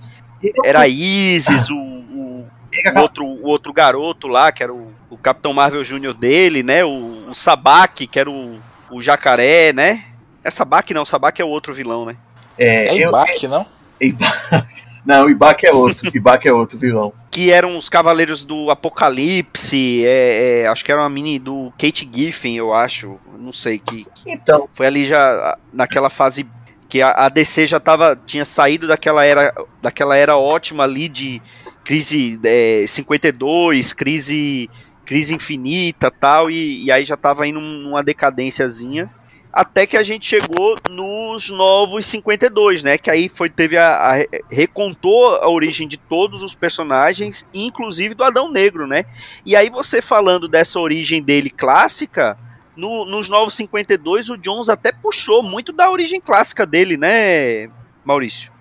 [0.65, 2.47] era a Isis, o, o,
[2.95, 6.85] o outro, o outro garoto lá, que era o, o Capitão Marvel Júnior dele, né?
[6.85, 8.59] O, o Sabak, que era o,
[8.91, 10.05] o jacaré, né?
[10.45, 12.17] É Sabak não, Sabak é o outro vilão, né?
[12.57, 13.11] É, É eu,
[13.49, 13.67] não?
[14.01, 14.86] Ibak.
[15.07, 16.11] Não, Ibak é outro.
[16.13, 17.13] Ibak é outro vilão.
[17.31, 22.09] Que eram os Cavaleiros do Apocalipse, é, é, acho que era uma mini do Kate
[22.13, 23.19] Giffen, eu acho.
[23.39, 24.07] Não sei que.
[24.27, 24.69] Então.
[24.73, 26.47] Foi ali já naquela fase
[26.89, 31.41] que a, a DC já tava, tinha saído daquela era, daquela era ótima ali de
[31.85, 34.69] crise é, 52, crise
[35.05, 39.09] crise infinita tal, e, e aí já tava indo numa decadênciazinha
[39.57, 42.99] até que a gente chegou nos novos 52, né?
[42.99, 44.15] Que aí foi teve a, a,
[44.51, 49.07] recontou a origem de todos os personagens, inclusive do Adão Negro, né?
[49.47, 52.37] E aí você falando dessa origem dele clássica,
[52.77, 57.71] no, nos novos 52 o Jones até puxou muito da origem clássica dele, né,
[58.05, 58.53] Maurício?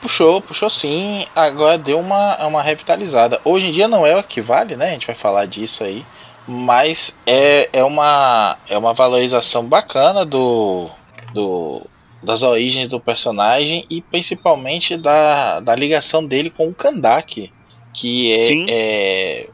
[0.00, 1.24] Puxou, puxou sim.
[1.34, 3.40] Agora deu uma, uma revitalizada.
[3.44, 4.88] Hoje em dia não é o que vale, né?
[4.88, 6.04] A gente vai falar disso aí
[6.48, 10.88] mas é, é, uma, é uma valorização bacana do,
[11.34, 11.82] do,
[12.22, 17.52] das origens do personagem e principalmente da, da ligação dele com o Kandak,
[17.92, 19.50] que é, é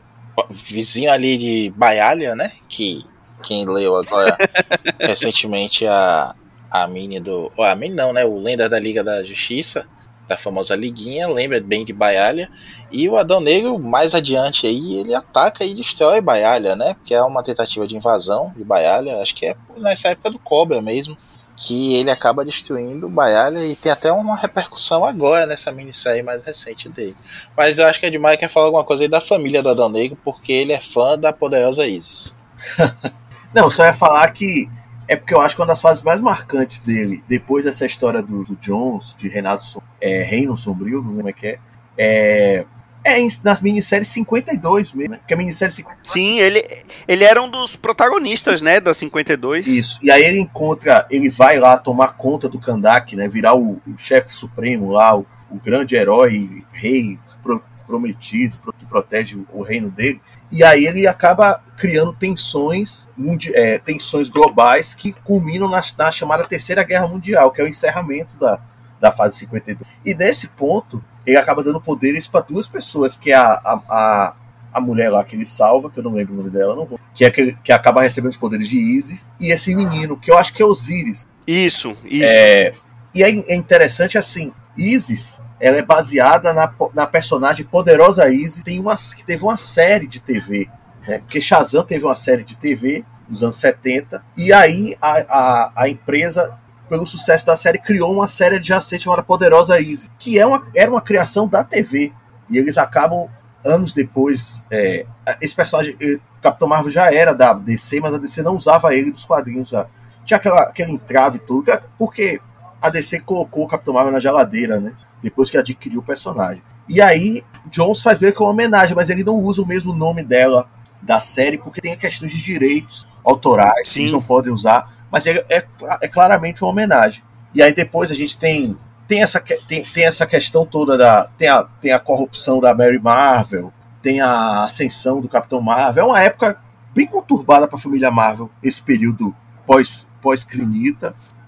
[0.48, 2.52] vizinho ali de Baialia, né?
[2.68, 3.04] Que
[3.42, 4.36] quem leu agora
[5.00, 6.34] recentemente a,
[6.70, 7.50] a mini do.
[7.58, 8.24] A mini não, né?
[8.24, 9.86] O Lenda da Liga da Justiça
[10.28, 12.50] da famosa liguinha, lembra bem de Baialha.
[12.90, 16.94] E o Adão Negro, mais adiante aí, ele ataca e destrói Baialha, né?
[16.94, 20.80] Porque é uma tentativa de invasão de Baialha, acho que é nessa época do Cobra
[20.80, 21.16] mesmo,
[21.56, 26.88] que ele acaba destruindo Baialha e tem até uma repercussão agora nessa minissérie mais recente
[26.88, 27.16] dele.
[27.56, 29.88] Mas eu acho que a Edmar quer falar alguma coisa aí da família do Adão
[29.88, 32.34] Negro, porque ele é fã da poderosa Isis.
[33.54, 34.68] Não, só ia falar que
[35.06, 38.44] é porque eu acho que uma das fases mais marcantes dele, depois dessa história do,
[38.44, 41.58] do Jones, de Renato é, Reino Sombrio, não lembro como é que é,
[41.96, 42.66] é,
[43.04, 45.18] é nas minisséries 52 mesmo, né?
[45.18, 46.10] Porque a minissérie 52.
[46.10, 46.66] Sim, ele,
[47.06, 49.66] ele era um dos protagonistas, né, da 52.
[49.66, 49.98] Isso.
[50.02, 53.28] E aí ele encontra, ele vai lá tomar conta do Kandak, né?
[53.28, 59.38] Virar o, o chefe supremo lá, o, o grande herói, rei pro, prometido, que protege
[59.52, 60.20] o reino dele.
[60.54, 63.08] E aí ele acaba criando tensões,
[63.54, 68.38] é, tensões globais que culminam na, na, chamada Terceira Guerra Mundial, que é o encerramento
[68.38, 68.60] da,
[69.00, 69.84] da fase 52.
[70.04, 74.36] E nesse ponto, ele acaba dando poderes para duas pessoas, que é a, a, a,
[74.74, 77.00] a, mulher lá que ele salva, que eu não lembro o nome dela, não vou,
[77.12, 80.38] que é que, que acaba recebendo os poderes de Isis, e esse menino, que eu
[80.38, 81.26] acho que é Osiris.
[81.48, 82.24] Isso, isso.
[82.24, 82.74] É,
[83.12, 88.78] e é, é interessante assim, Isis ela é baseada na, na personagem poderosa Isis, tem
[88.78, 90.68] uma, que teve uma série de TV,
[91.08, 91.20] né?
[91.20, 95.88] porque Shazam teve uma série de TV nos anos 70, e aí a, a, a
[95.88, 96.54] empresa,
[96.86, 100.62] pelo sucesso da série, criou uma série de adjacente chamada Poderosa Isis, que é uma,
[100.76, 102.12] era uma criação da TV,
[102.50, 103.26] e eles acabam,
[103.64, 105.06] anos depois, é,
[105.40, 105.96] esse personagem,
[106.42, 109.86] Capitão Marvel já era da DC, mas a DC não usava ele nos quadrinhos, já.
[110.26, 112.38] tinha aquela, aquele entrave tudo, porque
[112.82, 114.92] a DC colocou o Capitão Marvel na geladeira, né?
[115.24, 116.62] Depois que adquiriu o personagem.
[116.88, 120.22] E aí, Jones faz bem com uma homenagem, mas ele não usa o mesmo nome
[120.22, 120.68] dela
[121.02, 123.94] da série, porque tem questões de direitos autorais Sim.
[123.94, 125.64] que eles não podem usar, mas é, é,
[126.00, 127.22] é, claramente uma homenagem.
[127.54, 131.46] E aí depois a gente tem tem essa, tem, tem essa questão toda da tem
[131.46, 136.04] a, tem a corrupção da Mary Marvel, tem a ascensão do Capitão Marvel.
[136.04, 136.58] É uma época
[136.94, 139.34] bem conturbada para a família Marvel, esse período
[139.66, 140.44] pós pós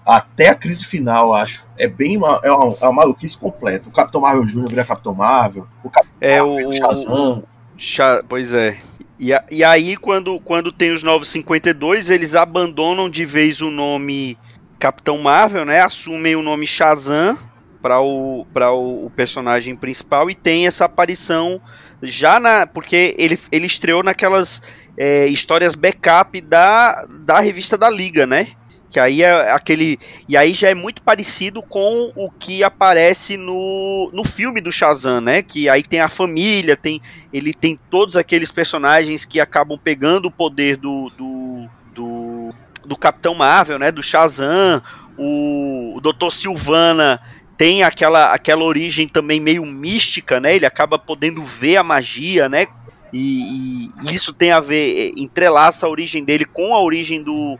[0.07, 1.65] até a crise final, acho.
[1.77, 3.89] É bem uma, é uma, é uma maluquice completa.
[3.89, 4.69] O Capitão Marvel Jr.
[4.69, 7.39] vira Capitão Marvel, o Capitão é Marvel, o, Shazam.
[7.39, 8.77] O, pois é.
[9.19, 14.37] E, e aí, quando, quando tem os Novos 52, eles abandonam de vez o nome
[14.79, 15.81] Capitão Marvel, né?
[15.81, 17.37] Assumem o nome Shazam
[17.81, 21.59] para o, pra o, o personagem principal e tem essa aparição
[22.01, 22.65] já na.
[22.65, 24.61] Porque ele, ele estreou naquelas
[24.95, 28.49] é, histórias backup da, da revista da Liga, né?
[28.89, 29.99] Que aí é aquele.
[30.29, 35.19] E aí já é muito parecido com o que aparece no, no filme do Shazam,
[35.19, 35.41] né?
[35.41, 37.01] Que aí tem a família, tem
[37.33, 42.53] ele tem todos aqueles personagens que acabam pegando o poder do, do, do,
[42.85, 43.91] do Capitão Marvel, né?
[43.91, 44.81] Do Shazam.
[45.17, 46.31] O, o Dr.
[46.31, 47.19] Silvana
[47.57, 50.55] tem aquela, aquela origem também meio mística, né?
[50.55, 52.67] Ele acaba podendo ver a magia, né?
[53.11, 57.57] E, e isso tem a ver, entrelaça a origem dele com a origem do,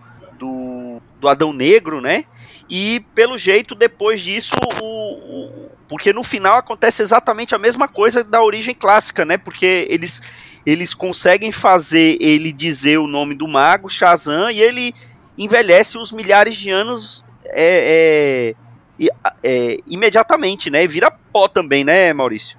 [1.19, 2.25] do, Adão Negro, né?
[2.69, 8.23] E pelo jeito, depois disso, o, o, porque no final acontece exatamente a mesma coisa
[8.23, 9.38] da origem clássica, né?
[9.38, 10.21] Porque eles,
[10.65, 14.93] eles conseguem fazer ele dizer o nome do mago, Shazam, e ele
[15.38, 18.53] envelhece os milhares de anos é,
[18.99, 19.10] é,
[19.43, 20.86] é, imediatamente, né?
[20.88, 22.58] Vira pó também, né, Maurício?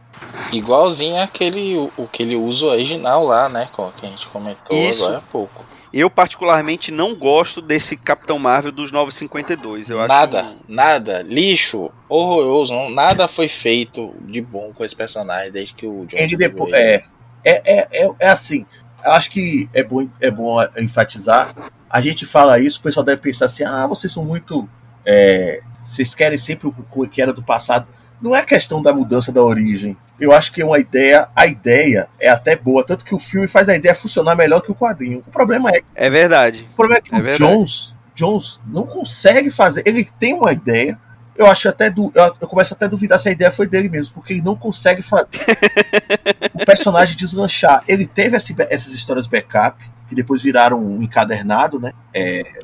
[0.52, 3.68] Igualzinho aquele o, o que ele usa original lá, né?
[3.72, 5.04] Que a gente comentou Isso.
[5.04, 5.64] agora há pouco.
[5.92, 9.90] Eu, particularmente, não gosto desse Capitão Marvel dos 952.
[9.90, 10.56] Eu nada, acho...
[10.68, 16.04] nada, lixo, horroroso, não- nada foi feito de bom com esse personagem desde que o
[16.06, 16.72] John depois.
[16.74, 17.04] É,
[17.44, 18.66] é, é, é, é assim.
[19.04, 21.54] Eu acho que é bom, é bom enfatizar.
[21.88, 24.68] A gente fala isso, o pessoal deve pensar assim: ah, vocês são muito.
[25.06, 27.86] é, vocês querem sempre o que era do passado.
[28.20, 29.96] Não é questão da mudança da origem.
[30.18, 31.28] Eu acho que é uma ideia.
[31.36, 34.72] A ideia é até boa, tanto que o filme faz a ideia funcionar melhor que
[34.72, 35.22] o quadrinho.
[35.26, 36.66] O problema é, É verdade.
[36.72, 37.52] o problema é que É o verdade.
[37.52, 39.82] Jones, Jones não consegue fazer.
[39.86, 40.98] Ele tem uma ideia.
[41.36, 44.12] Eu acho até du- eu, começo até a duvidar se a ideia foi dele mesmo,
[44.14, 45.30] porque ele não consegue fazer
[46.52, 47.84] o personagem deslanchar.
[47.86, 49.78] Ele teve essas histórias backup,
[50.08, 51.92] que depois viraram um encadernado, né?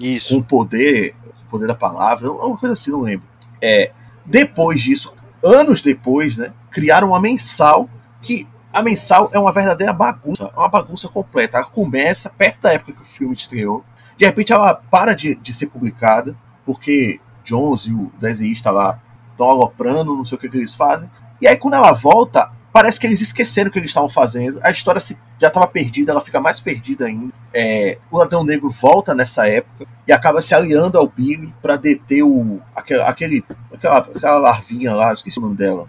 [0.01, 0.35] Isso.
[0.35, 1.15] Com poder,
[1.49, 3.25] poder da palavra, uma coisa assim, não lembro.
[3.63, 3.93] É,
[4.27, 5.13] depois disso,
[5.45, 6.53] anos depois, né?
[6.71, 7.89] Criaram uma mensal
[8.23, 11.59] que a mensal é uma verdadeira bagunça, uma bagunça completa.
[11.59, 13.85] Ela começa perto da época que o filme estreou.
[14.17, 19.51] De repente ela para de, de ser publicada, porque Jones e o desenhista lá estão
[19.51, 21.09] aloprando, não sei o que, que eles fazem.
[21.41, 24.59] E aí quando ela volta, parece que eles esqueceram o que eles estavam fazendo.
[24.61, 27.33] A história se- já estava perdida, ela fica mais perdida ainda.
[27.55, 32.25] É, o Adão Negro volta nessa época e acaba se aliando ao Billy para deter
[32.25, 35.89] o aquele, aquele aquela, aquela larvinha lá, esqueci o nome dela.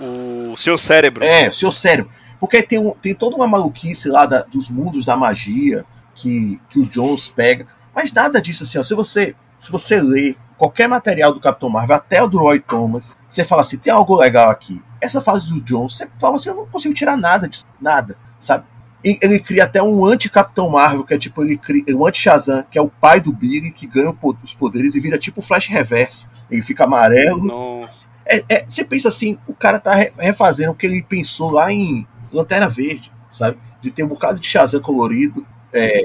[0.00, 1.24] O seu cérebro.
[1.24, 2.12] É, o seu cérebro.
[2.38, 5.84] Porque tem, um, tem toda uma maluquice lá da- dos mundos da magia
[6.14, 7.66] que, que o Jones pega.
[7.92, 11.96] Mas nada disso assim, ó, se você se você lê qualquer material do Capitão Marvel,
[11.96, 14.82] até o do Roy Thomas, você fala assim, tem algo legal aqui.
[15.00, 18.64] Essa fase do Jones, você fala assim, eu não consigo tirar nada disso, nada, sabe?
[19.04, 22.76] E ele cria até um anti-Capitão Marvel, que é tipo, ele cria um anti-Shazam, que
[22.76, 26.26] é o pai do Billy, que ganha os poderes e vira tipo o Flash reverso.
[26.50, 28.06] Ele fica amarelo, Nossa.
[28.26, 31.72] é, é, você pensa assim, o cara tá re- refazendo o que ele pensou lá
[31.72, 33.56] em Lanterna Verde, sabe?
[33.80, 35.46] De ter um bocado de Shazam colorido.
[35.72, 36.02] é.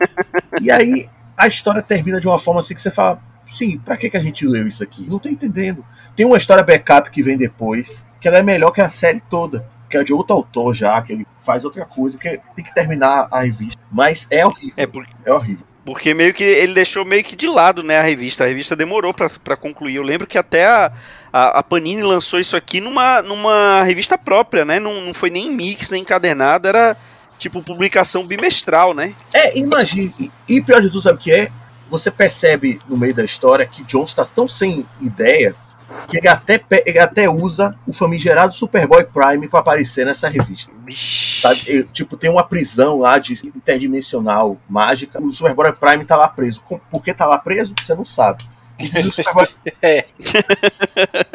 [0.60, 3.20] e aí a história termina de uma forma assim que você fala,
[3.52, 5.06] sim, pra que, que a gente leu isso aqui?
[5.08, 5.84] Não tô entendendo.
[6.16, 9.66] Tem uma história backup que vem depois, que ela é melhor que a série toda.
[9.88, 13.26] Que é de outro autor já, que ele faz outra coisa, que tem que terminar
[13.30, 13.80] a revista.
[13.90, 14.74] Mas é horrível.
[14.76, 15.66] É por- É horrível.
[15.84, 18.44] porque meio que ele deixou meio que de lado, né, a revista.
[18.44, 19.96] A revista demorou pra, pra concluir.
[19.96, 20.92] Eu lembro que até a,
[21.32, 24.78] a, a Panini lançou isso aqui numa, numa revista própria, né?
[24.78, 26.96] Não, não foi nem mix, nem encadernado, era
[27.36, 29.12] tipo publicação bimestral, né?
[29.34, 30.14] É, imagine.
[30.20, 31.48] E, e pior de tudo, sabe o que é?
[31.90, 35.54] Você percebe no meio da história que Jones está tão sem ideia
[36.08, 40.72] que ele até, ele até usa o famigerado Superboy Prime para aparecer nessa revista.
[41.42, 41.62] Sabe?
[41.66, 45.20] Ele, tipo, tem uma prisão lá de interdimensional mágica.
[45.20, 46.62] O Superboy Prime tá lá preso.
[46.90, 47.74] Por que tá lá preso?
[47.82, 48.44] Você não sabe.
[48.80, 49.48] Inclusive o Superboy,
[49.82, 50.04] É.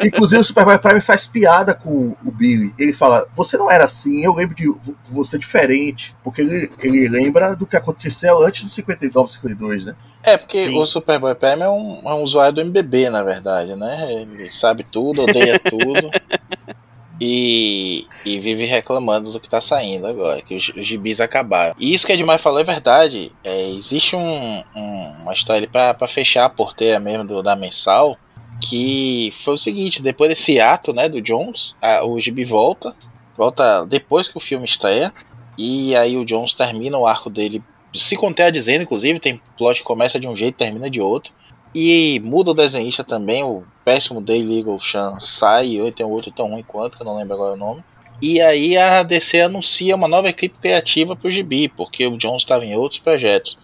[0.04, 2.74] Inclusive, o Superboy Prime faz piada com o Billy.
[2.78, 6.14] Ele fala: Você não era assim, eu lembro de vo- você diferente.
[6.22, 9.96] Porque ele, ele lembra do que aconteceu antes do 59, 52, né?
[10.22, 10.76] É, porque Sim.
[10.78, 14.12] o Superboy Prime é um, é um usuário do MBB, na verdade, né?
[14.12, 16.10] Ele sabe tudo, odeia tudo.
[17.20, 21.74] E, e vive reclamando do que tá saindo agora, que os, os gibis acabaram.
[21.78, 23.32] E isso que a Edmar falou é verdade.
[23.42, 28.16] É, existe um, um- uma história pra fechar a porteira mesmo do, da mensal.
[28.60, 32.94] Que foi o seguinte: depois desse ato né, do Jones, a- o gibi volta.
[33.36, 35.12] Volta depois que o filme estreia.
[35.58, 37.62] E aí o Jones termina o arco dele
[37.94, 41.32] se contradizendo, inclusive, tem plot que começa de um jeito termina de outro.
[41.78, 46.48] E muda o desenhista também, o péssimo Daily Eagle Chan sai, e tem outro tão
[46.48, 47.84] ruim quanto, que eu não lembro agora o nome.
[48.22, 52.64] E aí a DC anuncia uma nova equipe criativa pro Gibi, porque o Jones estava
[52.64, 53.58] em outros projetos.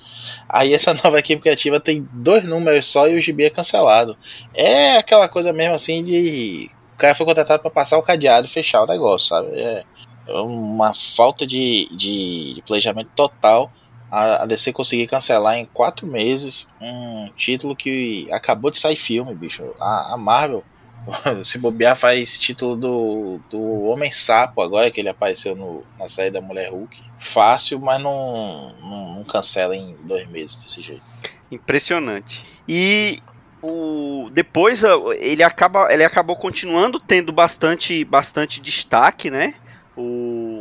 [0.47, 4.15] Aí essa nova equipe criativa tem dois números só e o Gibi é cancelado.
[4.53, 6.71] É aquela coisa mesmo assim de.
[6.93, 9.59] O cara foi contratado para passar o cadeado e fechar o negócio, sabe?
[9.59, 9.85] É
[10.29, 13.73] uma falta de, de planejamento total
[14.13, 19.65] a, DC conseguir cancelar em quatro meses um título que acabou de sair filme, bicho.
[19.81, 20.63] A, a Marvel,
[21.43, 26.31] se bobear, faz título do, do Homem Sapo agora, que ele apareceu no, na série
[26.31, 27.03] da Mulher Hulk.
[27.19, 31.03] Fácil, mas não, não, não cancela em dois meses desse jeito.
[31.51, 32.45] Impressionante.
[32.69, 33.19] E
[33.63, 34.83] o depois
[35.21, 39.55] ele acaba ele acabou continuando tendo bastante bastante destaque, né?
[39.97, 40.52] O,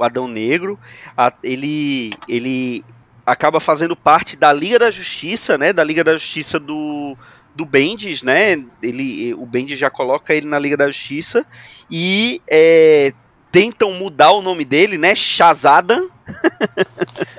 [0.00, 0.78] o, Adão Negro,
[1.16, 2.84] A- ele ele
[3.24, 5.72] acaba fazendo parte da Liga da Justiça, né?
[5.72, 7.16] Da Liga da Justiça do
[7.54, 8.62] do Bendis, né?
[8.82, 11.44] Ele o Bendis já coloca ele na Liga da Justiça
[11.90, 13.12] e é,
[13.52, 15.14] tentam mudar o nome dele, né?
[15.14, 16.02] Shazada.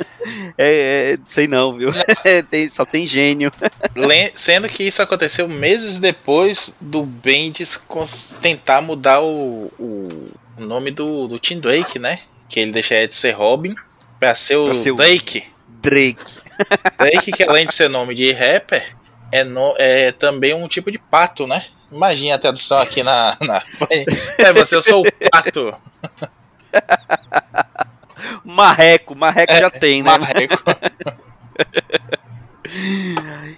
[0.58, 1.90] É, é, sei não, viu?
[2.52, 3.52] tem, só tem gênio.
[4.36, 7.80] Sendo que isso aconteceu meses depois do Bendis
[8.42, 12.20] tentar mudar o, o nome do, do Tim Drake, né?
[12.52, 13.74] Que ele deixaria de ser Robin
[14.20, 15.46] pra ser o ser Drake.
[15.68, 16.42] Drake.
[17.00, 18.94] Drake, que além de ser nome de rapper,
[19.32, 21.68] é, no, é também um tipo de pato, né?
[21.90, 23.38] Imagina a tradução aqui na.
[23.40, 23.64] na...
[24.38, 25.74] É, você, eu sou o pato.
[28.44, 30.18] Marreco, marreco é, já tem, né?
[30.18, 30.62] Marreco.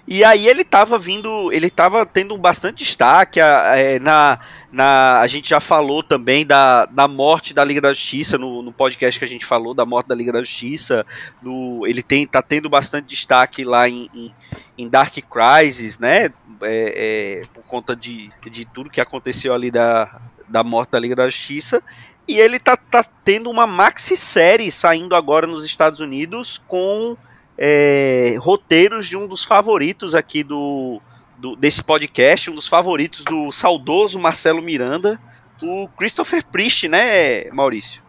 [0.06, 4.38] E aí ele tava vindo, ele tava tendo bastante destaque é, na,
[4.70, 8.70] na, a gente já falou também da, da morte da Liga da Justiça no, no
[8.70, 11.06] podcast que a gente falou da morte da Liga da Justiça,
[11.42, 14.34] no, ele tem, tá tendo bastante destaque lá em, em,
[14.76, 16.30] em Dark Crisis, né, é,
[16.62, 21.30] é, por conta de, de tudo que aconteceu ali da, da morte da Liga da
[21.30, 21.82] Justiça,
[22.28, 27.16] e ele tá, tá tendo uma maxi série saindo agora nos Estados Unidos com
[27.56, 31.00] é, roteiros de um dos favoritos aqui do,
[31.38, 35.20] do, desse podcast, um dos favoritos do saudoso Marcelo Miranda,
[35.62, 38.02] o Christopher Priest, né, Maurício?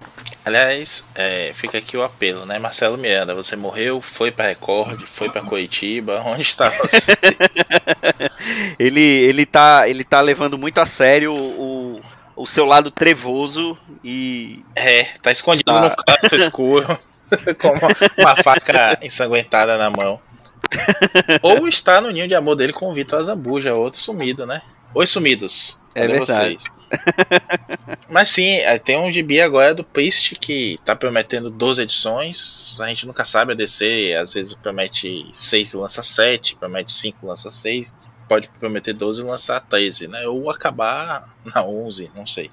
[0.43, 5.29] Aliás, é, fica aqui o apelo, né, Marcelo Miranda, você morreu, foi para Record, foi
[5.29, 7.17] para Coitiba, onde está você?
[8.77, 12.01] ele, ele, tá, ele tá levando muito a sério o,
[12.35, 14.63] o seu lado trevoso e...
[14.75, 15.81] É, tá escondido tá.
[15.81, 16.99] no canto escuro.
[17.59, 20.19] com uma, uma faca ensanguentada na mão.
[21.41, 24.61] Ou está no ninho de amor dele com o Vitor Azambuja, outro sumido, né?
[24.93, 25.79] Oi, sumidos.
[25.93, 26.57] É verdade.
[26.59, 26.75] Vocês?
[28.09, 32.77] Mas sim, é, tem um gibi agora do Priest que tá prometendo 12 edições.
[32.79, 37.17] A gente nunca sabe a DC, às vezes promete 6 e lança 7, promete 5
[37.21, 37.95] e lança 6.
[38.27, 40.27] Pode prometer 12 e lançar 13, né?
[40.27, 42.49] Ou acabar na 11, não sei.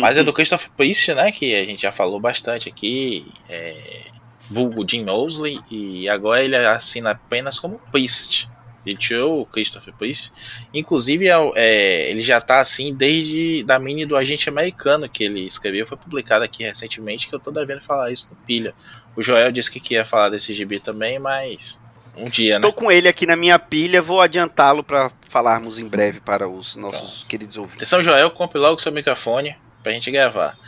[0.00, 1.32] Mas é do Christopher Priest, né?
[1.32, 3.26] Que a gente já falou bastante aqui.
[3.48, 4.04] É,
[4.48, 5.60] vulgo Jim Mosley.
[5.70, 8.48] E agora ele assina apenas como Priest.
[8.84, 10.32] Ele tirou o Christopher Priest.
[10.72, 15.40] Inclusive, é, é, ele já tá assim desde da mini do Agente Americano que ele
[15.40, 15.86] escreveu.
[15.86, 17.28] Foi publicado aqui recentemente.
[17.28, 18.74] Que eu tô devendo falar isso no Pilha.
[19.16, 21.80] O Joel disse que queria falar desse gibi também, mas
[22.16, 22.76] um dia, Estou né?
[22.76, 27.10] com ele aqui na minha pilha, vou adiantá-lo para falarmos em breve para os nossos
[27.18, 27.28] Pronto.
[27.28, 27.88] queridos ouvintes.
[27.88, 30.58] São Joel, compre logo seu microfone pra gente gravar.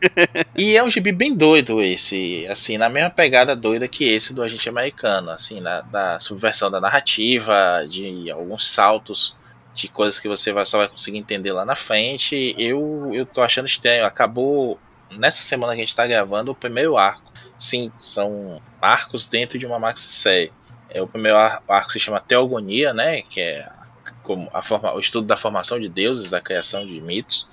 [0.56, 4.42] e é um gibi bem doido esse, assim, na mesma pegada doida que esse do
[4.42, 9.36] Agente Americano, assim, na, da subversão da narrativa, de alguns saltos
[9.72, 12.54] de coisas que você vai, só vai conseguir entender lá na frente.
[12.58, 14.04] Eu, eu tô achando estranho.
[14.04, 14.78] Acabou
[15.10, 17.30] nessa semana que a gente tá gravando o primeiro arco.
[17.58, 20.52] Sim, são arcos dentro de uma maxi série.
[20.96, 23.20] É, o primeiro arco se chama Teogonia, né?
[23.20, 23.68] Que é
[24.22, 27.46] como a forma, o estudo da formação de deuses, da criação de mitos.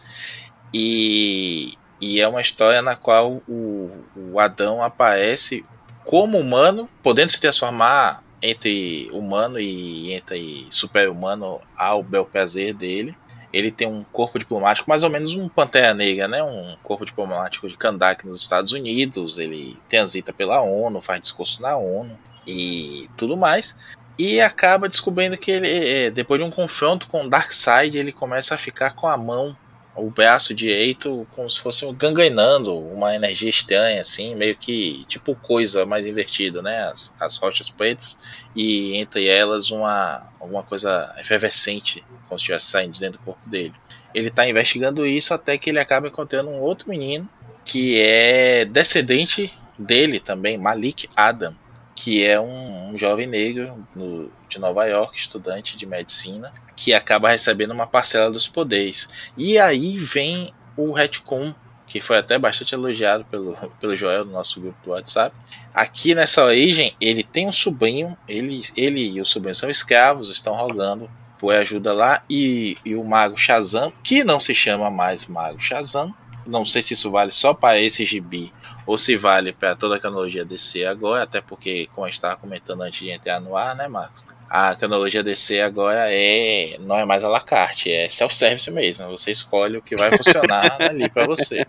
[0.73, 5.65] E, e é uma história na qual o, o Adão aparece
[6.05, 13.15] como humano, podendo se transformar entre humano e entre super-humano ao bel prazer dele.
[13.51, 16.41] Ele tem um corpo diplomático, mais ou menos um Pantera Negra, né?
[16.41, 19.37] Um corpo diplomático de Kandak nos Estados Unidos.
[19.37, 23.75] Ele transita pela ONU, faz discurso na ONU e tudo mais.
[24.17, 28.53] E acaba descobrindo que ele, é, depois de um confronto com o Darkseid, ele começa
[28.53, 29.57] a ficar com a mão,
[29.95, 35.85] o braço direito, como se fosse ganganando, uma energia estranha, assim, meio que tipo coisa
[35.85, 36.83] mais invertida, né?
[36.83, 38.17] As, as rochas pretas
[38.55, 43.73] e entre elas uma alguma coisa efervescente, como se estivesse saindo dentro do corpo dele.
[44.13, 47.27] Ele está investigando isso até que ele acaba encontrando um outro menino
[47.65, 51.55] que é descendente dele também, Malik Adam
[51.95, 57.29] que é um, um jovem negro no, de Nova York, estudante de medicina, que acaba
[57.29, 59.09] recebendo uma parcela dos poderes.
[59.37, 61.53] E aí vem o retcon,
[61.85, 65.35] que foi até bastante elogiado pelo, pelo Joel no nosso grupo do WhatsApp.
[65.73, 70.53] Aqui nessa origem, ele tem um sobrinho, ele, ele e o sobrinho são escravos, estão
[70.53, 75.59] rogando por ajuda lá, e, e o mago Shazam, que não se chama mais mago
[75.59, 76.13] Shazam,
[76.45, 78.53] não sei se isso vale só para esse gibi
[78.85, 82.35] ou se vale para toda a cronologia DC agora, até porque, como a gente estava
[82.35, 84.25] comentando antes de entrar no ar, né, Marcos?
[84.49, 89.09] A cronologia DC agora é não é mais a la carte, é self-service mesmo.
[89.09, 91.65] Você escolhe o que vai funcionar ali para você.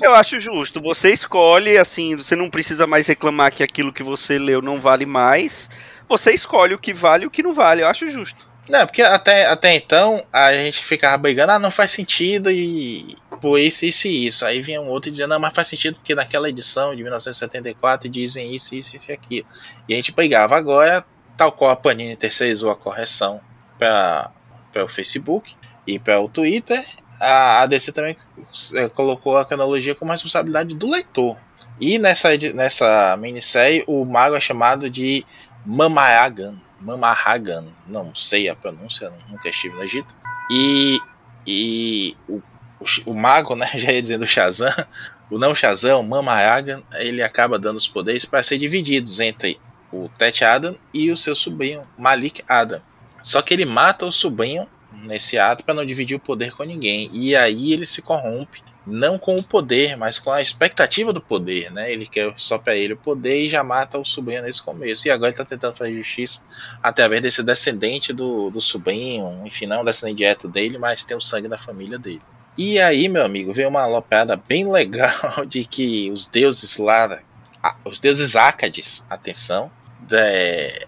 [0.00, 0.80] Eu acho justo.
[0.80, 5.04] Você escolhe, assim, você não precisa mais reclamar que aquilo que você leu não vale
[5.04, 5.68] mais.
[6.08, 7.82] Você escolhe o que vale e o que não vale.
[7.82, 8.48] Eu acho justo.
[8.70, 13.58] Não, porque até, até então a gente ficava brigando, ah, não faz sentido e por
[13.58, 14.44] isso, isso e isso.
[14.44, 18.54] Aí vinha um outro dizendo, não, mas faz sentido porque naquela edição de 1974 dizem
[18.54, 19.46] isso, isso, isso e aquilo.
[19.88, 20.56] E a gente brigava.
[20.56, 21.04] Agora,
[21.36, 23.40] tal qual a Panini terceirizou a correção
[23.78, 24.30] para
[24.84, 25.54] o Facebook
[25.86, 26.84] e para o Twitter,
[27.18, 28.16] a, a DC também
[28.74, 31.36] é, colocou a cronologia como responsabilidade do leitor.
[31.80, 35.24] E nessa, nessa minissérie, o mago é chamado de
[35.64, 36.56] Mamahagan.
[36.78, 40.14] Mamahagan, não sei a pronúncia, nunca estive no Egito.
[40.50, 40.98] E,
[41.46, 42.42] e o,
[42.80, 44.72] o, o mago, né, já ia dizendo Shazam,
[45.30, 49.60] o não Shazam, o Mamahagan, ele acaba dando os poderes para ser divididos entre
[49.92, 52.80] o Tet Adam e o seu sobrinho Malik Adam.
[53.22, 57.10] Só que ele mata o sobrinho nesse ato para não dividir o poder com ninguém.
[57.12, 61.70] E aí ele se corrompe, não com o poder, mas com a expectativa do poder,
[61.70, 61.92] né?
[61.92, 65.06] Ele quer só para ele o poder e já mata o sobrinho nesse começo.
[65.06, 66.42] E agora ele está tentando fazer justiça
[66.82, 71.20] através desse descendente do, do sobrinho, enfim, não um descendente direto dele, mas tem o
[71.20, 72.22] sangue da família dele.
[72.58, 77.20] E aí, meu amigo, veio uma alopeada bem legal de que os deuses lá,
[77.84, 79.70] os deuses Ácades, atenção,
[80.00, 80.18] da,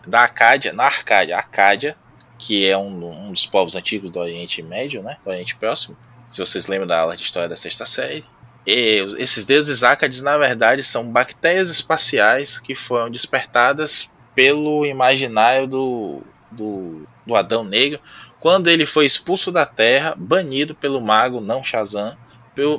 [0.07, 1.97] da Acádia, na Arcádia, Acádia,
[2.39, 5.97] que é um, um, dos povos antigos do Oriente Médio, né, do Oriente Próximo,
[6.29, 8.25] se vocês lembram da aula de história da sexta série.
[8.67, 16.23] E esses deuses Ácades, na verdade, são bactérias espaciais que foram despertadas pelo imaginário do,
[16.51, 18.01] do, do Adão Negro
[18.43, 22.17] quando ele foi expulso da Terra, banido pelo mago não Shazam,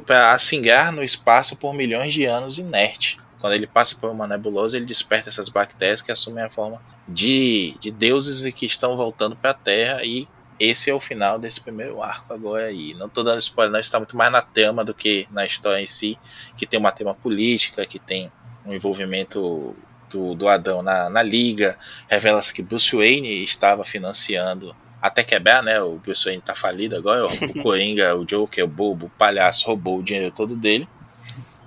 [0.05, 3.17] para assingar no espaço por milhões de anos inerte.
[3.39, 7.77] Quando ele passa por uma nebulosa, ele desperta essas bactérias que assumem a forma de,
[7.79, 10.03] de deuses e que estão voltando para a Terra.
[10.03, 10.27] E
[10.59, 12.93] esse é o final desse primeiro arco agora aí.
[12.95, 15.85] Não estou dando spoiler, não, está muito mais na tema do que na história em
[15.85, 16.19] si,
[16.57, 18.29] que tem uma tema política, que tem
[18.65, 19.73] um envolvimento
[20.09, 21.77] do, do Adão na, na liga.
[22.09, 25.81] Revela-se que Bruce Wayne estava financiando até quebrar, né?
[25.81, 27.25] O Bruce Wayne tá falido agora.
[27.25, 27.29] O
[27.61, 30.87] Coringa, o Joker, o bobo, o palhaço roubou o dinheiro todo dele.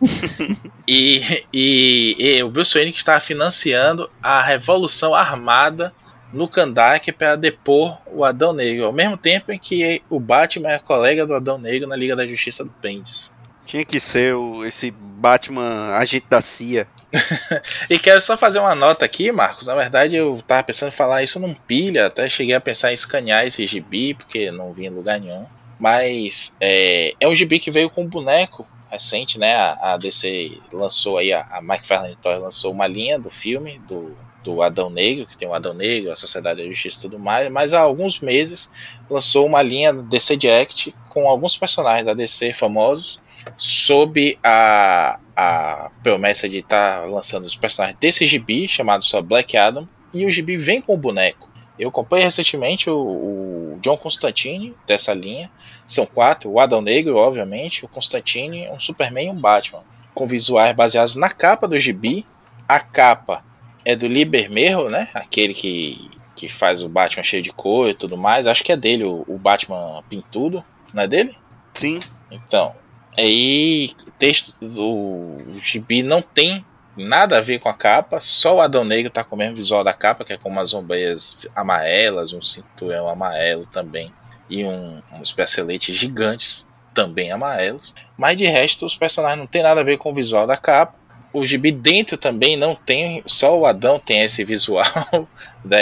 [0.89, 5.93] e, e, e, o Bruce Wayne que está financiando a revolução armada
[6.32, 10.78] no Kandak para depor o Adão Negro, ao mesmo tempo em que o Batman é
[10.78, 13.34] colega do Adão Negro na Liga da Justiça do Bendis.
[13.66, 16.87] Tinha que ser o, esse Batman agente da CIA.
[17.89, 19.67] e quero só fazer uma nota aqui, Marcos.
[19.67, 22.95] Na verdade, eu tava pensando em falar isso num pilha, até cheguei a pensar em
[22.95, 25.47] escanear esse gibi, porque não vi em lugar nenhum.
[25.79, 29.55] Mas é, é um gibi que veio com um boneco recente, né?
[29.55, 34.17] A, a DC lançou aí, a, a McFarlane Toy lançou uma linha do filme do,
[34.43, 37.51] do Adão Negro, que tem o Adão Negro, a Sociedade da Justiça e tudo mais,
[37.51, 38.71] mas há alguns meses
[39.09, 43.21] lançou uma linha DC Direct com alguns personagens da DC famosos
[43.57, 49.57] sob a, a promessa de estar tá lançando os personagens desse gibi, chamado só Black
[49.57, 51.47] Adam, e o gibi vem com o boneco.
[51.78, 55.51] Eu comprei recentemente o, o, John Constantine dessa linha.
[55.87, 59.82] São quatro: o Adão Negro, obviamente, o Constantine, um Superman e um Batman.
[60.14, 62.24] Com visuais baseados na capa do gibi.
[62.66, 63.45] A capa
[63.84, 65.09] é do Libermerro, né?
[65.14, 68.47] Aquele que, que faz o Batman cheio de cor e tudo mais.
[68.47, 70.64] Acho que é dele, o, o Batman pintudo.
[70.95, 71.37] Não é dele?
[71.74, 72.01] Sim.
[72.30, 72.74] Então,
[73.19, 76.64] Aí, texto do gibi não tem
[76.97, 79.85] nada a ver com a capa, só o Adão Negro tá com o mesmo visual
[79.85, 84.12] da capa, que é com umas ombreias amarelas, um cinturão amarelo também,
[84.49, 87.95] e um, uns braceletes gigantes, também amarelos.
[88.17, 90.95] Mas de resto, os personagens não tem nada a ver com o visual da capa.
[91.33, 94.87] O gibi dentro também não tem, só o Adão tem esse visual
[95.62, 95.77] da,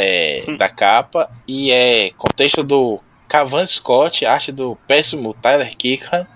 [0.59, 6.27] da capa, e é contexto do Cavan Scott, arte do péssimo Tyler Kickham,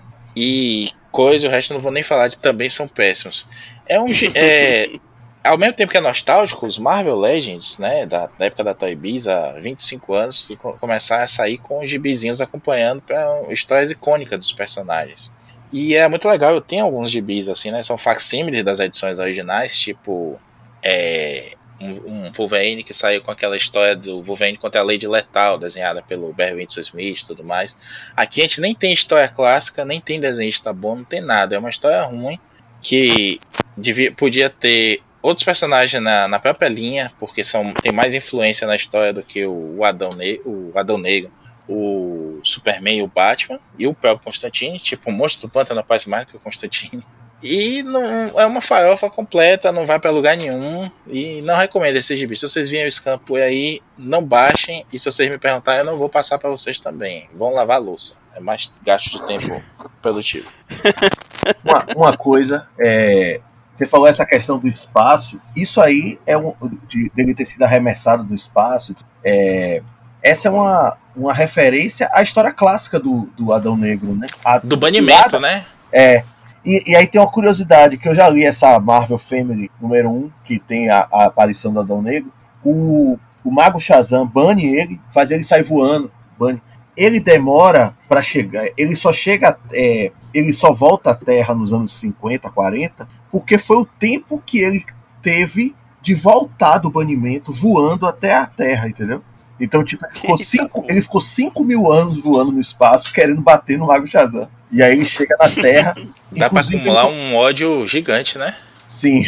[0.41, 3.45] e coisa, o resto não vou nem falar de também são péssimos.
[3.85, 4.07] É um.
[4.33, 4.89] É,
[5.43, 8.95] ao mesmo tempo que é nostálgico, os Marvel Legends, né, da, da época da Toy
[8.95, 14.53] Biz, há 25 anos, começaram a sair com os gibizinhos acompanhando para histórias icônicas dos
[14.53, 15.29] personagens.
[15.73, 19.77] E é muito legal, eu tenho alguns gibis assim, né, são facsímiles das edições originais,
[19.77, 20.39] tipo
[20.81, 25.57] é, um, um, Wolverine que saiu com aquela história do Wolverine contra a Lady Letal,
[25.57, 27.75] desenhada pelo Barry Windsor Smith e tudo mais.
[28.15, 31.55] Aqui a gente nem tem história clássica, nem tem desenhista bom, não tem nada.
[31.55, 32.39] É uma história ruim
[32.81, 33.39] que
[33.75, 38.75] devia, podia ter outros personagens na, na própria linha, porque são, tem mais influência na
[38.75, 41.31] história do que o, Adão, ne o Adão Negro,
[41.67, 44.79] o Superman e o Batman, e o próprio Constantine.
[44.79, 47.03] Tipo, o monstro do pântano aparece mais que o Constantine.
[47.41, 48.03] E não
[48.39, 50.91] é uma farofa completa, não vai para lugar nenhum.
[51.07, 52.35] E não recomendo esse gibi.
[52.35, 54.85] Se vocês virem o Scam por aí, não baixem.
[54.91, 57.29] E se vocês me perguntarem, eu não vou passar para vocês também.
[57.33, 58.15] Vão lavar a louça.
[58.35, 59.61] É mais gasto de tempo
[60.01, 60.49] produtivo.
[61.63, 63.39] uma, uma coisa, é,
[63.71, 65.39] você falou essa questão do espaço.
[65.55, 66.53] Isso aí é um,
[66.87, 68.93] de, dele ter sido arremessado do espaço.
[69.23, 69.81] É,
[70.21, 74.27] essa é uma, uma referência à história clássica do, do Adão Negro, né?
[74.43, 75.65] A, do banimento, né?
[75.93, 76.23] É,
[76.65, 80.31] e, e, aí tem uma curiosidade, que eu já li essa Marvel Family número 1,
[80.43, 82.31] que tem a, a aparição do Adão Negro.
[82.63, 86.11] O, o Mago Shazam bane ele, faz ele sair voando.
[86.37, 86.61] Bane.
[86.95, 91.93] Ele demora para chegar, ele só chega, é, ele só volta à Terra nos anos
[91.93, 94.85] 50, 40, porque foi o tempo que ele
[95.21, 99.23] teve de voltar do banimento voando até a Terra, entendeu?
[99.59, 103.77] Então, tipo, ele ficou, cinco, ele ficou cinco mil anos voando no espaço, querendo bater
[103.77, 104.47] no Mago Shazam.
[104.71, 105.95] E aí ele chega na Terra.
[106.31, 107.15] Dá pra acumular ele...
[107.15, 108.55] um ódio gigante, né?
[108.87, 109.23] Sim.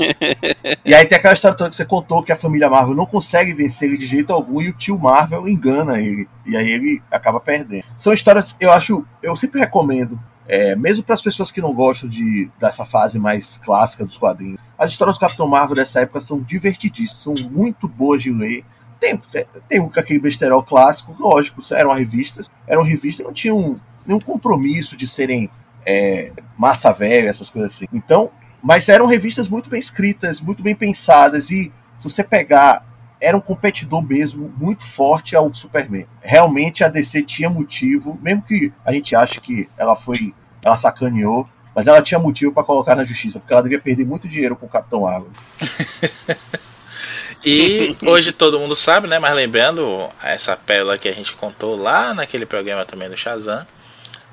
[0.84, 3.52] e aí tem aquela história toda que você contou que a família Marvel não consegue
[3.52, 6.26] vencer ele de jeito algum e o tio Marvel engana ele.
[6.46, 7.84] E aí ele acaba perdendo.
[7.96, 12.08] São histórias, eu acho, eu sempre recomendo é, mesmo para as pessoas que não gostam
[12.08, 16.40] de, dessa fase mais clássica dos quadrinhos, as histórias do Capitão Marvel dessa época são
[16.40, 18.64] divertidíssimas, são muito boas de ler.
[19.04, 19.20] Tem,
[19.68, 25.50] tem aquele besterol clássico, lógico, eram revistas, eram revistas não tinham nenhum compromisso de serem
[25.84, 27.86] é, massa velha, essas coisas assim.
[27.92, 28.30] Então,
[28.62, 32.86] mas eram revistas muito bem escritas, muito bem pensadas, e se você pegar
[33.20, 36.06] era um competidor mesmo muito forte ao Superman.
[36.20, 41.48] Realmente a DC tinha motivo, mesmo que a gente ache que ela foi, ela sacaneou,
[41.74, 44.66] mas ela tinha motivo para colocar na justiça, porque ela devia perder muito dinheiro com
[44.66, 45.30] o Capitão Marvel.
[47.44, 49.18] e hoje todo mundo sabe, né?
[49.18, 53.66] Mas lembrando essa pérola que a gente contou lá naquele programa também do Shazam,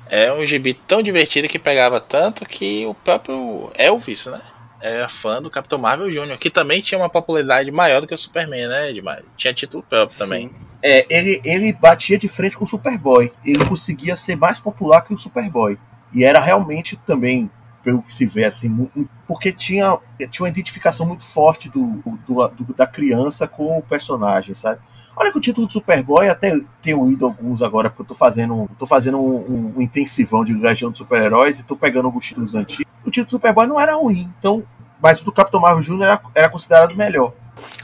[0.08, 4.40] é um gibi tão divertido que pegava tanto que o próprio Elvis, né?
[4.82, 8.18] era fã do Capitão Marvel Jr., que também tinha uma popularidade maior do que o
[8.18, 9.22] Superman, né, Edmar?
[9.36, 10.24] Tinha título próprio Sim.
[10.24, 10.50] também.
[10.82, 13.32] É, ele, ele batia de frente com o Superboy.
[13.44, 15.78] Ele conseguia ser mais popular que o Superboy.
[16.12, 17.48] E era realmente também,
[17.82, 18.88] pelo que se vê, assim,
[19.26, 19.98] porque tinha,
[20.30, 24.80] tinha uma identificação muito forte do, do, do da criança com o personagem, sabe?
[25.14, 28.68] Olha que o título do Superboy, até tenho lido alguns agora, porque eu tô fazendo,
[28.78, 32.90] tô fazendo um, um, intensivão de Legião de Super-Heróis e tô pegando alguns títulos antigos.
[33.04, 34.64] O título do Superboy não era ruim, então,
[35.02, 36.02] mas o do Capitão Marvel Jr.
[36.02, 37.34] era, era considerado melhor.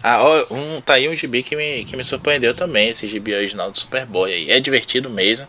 [0.03, 0.21] Ah,
[0.51, 3.79] um, tá aí um gibi que me, que me surpreendeu também, esse gibi original do
[3.79, 4.51] Superboy aí.
[4.51, 5.47] É divertido mesmo.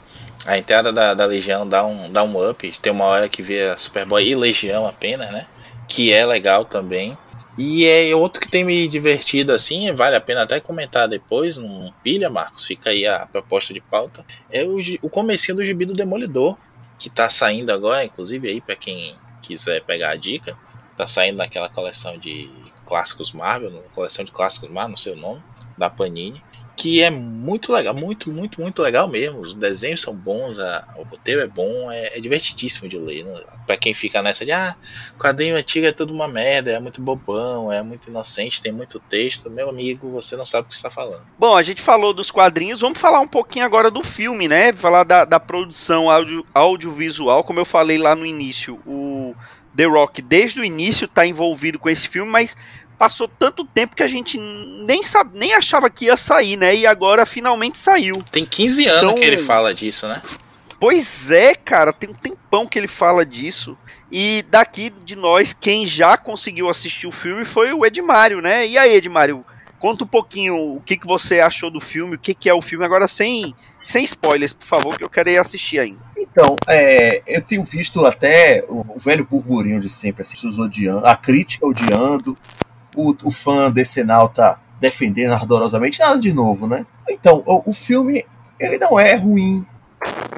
[0.50, 2.72] A entrada da, da Legião dá um, dá um up.
[2.82, 5.46] Tem uma hora que vê a Superboy e Legião apenas, né?
[5.88, 7.16] Que é legal também.
[7.56, 11.94] E é outro que tem me divertido assim, vale a pena até comentar depois, não
[12.04, 14.26] pilha, Marcos, fica aí a proposta de pauta.
[14.50, 16.58] É o, o comecinho do gibi do Demolidor,
[16.98, 20.58] que tá saindo agora, inclusive aí para quem quiser pegar a dica,
[20.98, 22.50] tá saindo naquela coleção de
[22.88, 25.44] clássicos Marvel, coleção de clássicos Marvel, não sei o nome,
[25.78, 26.42] da Panini
[26.80, 29.42] que é muito legal, muito, muito, muito legal mesmo.
[29.42, 33.26] Os desenhos são bons, a, o roteiro é bom, é, é divertidíssimo de ler.
[33.26, 33.42] Né?
[33.68, 34.78] Pra quem fica nessa de, ah,
[35.20, 39.50] quadrinho antigo é tudo uma merda, é muito bobão, é muito inocente, tem muito texto.
[39.50, 41.22] Meu amigo, você não sabe o que está falando.
[41.38, 44.72] Bom, a gente falou dos quadrinhos, vamos falar um pouquinho agora do filme, né?
[44.72, 49.36] Falar da, da produção audio, audiovisual, como eu falei lá no início, o.
[49.76, 52.58] The Rock, desde o início, está envolvido com esse filme, mas
[53.00, 56.76] passou tanto tempo que a gente nem, sabe, nem achava que ia sair, né?
[56.76, 58.22] E agora finalmente saiu.
[58.30, 60.22] Tem 15 anos então, que ele fala disso, né?
[60.78, 63.78] Pois é, cara, tem um tempão que ele fala disso.
[64.12, 68.68] E daqui de nós, quem já conseguiu assistir o filme foi o Edmário, né?
[68.68, 69.46] E aí, Edmário,
[69.80, 72.62] conta um pouquinho o que, que você achou do filme, o que, que é o
[72.62, 76.00] filme, agora sem, sem spoilers, por favor, que eu quero ir assistir ainda.
[76.18, 81.16] Então, é, eu tenho visto até o, o velho burburinho de sempre, assim, odiando, a
[81.16, 82.38] crítica odiando,
[83.00, 86.86] o, o fã decenal tá defendendo ardorosamente, nada de novo, né?
[87.10, 88.26] Então, o, o filme,
[88.60, 89.66] ele não é ruim,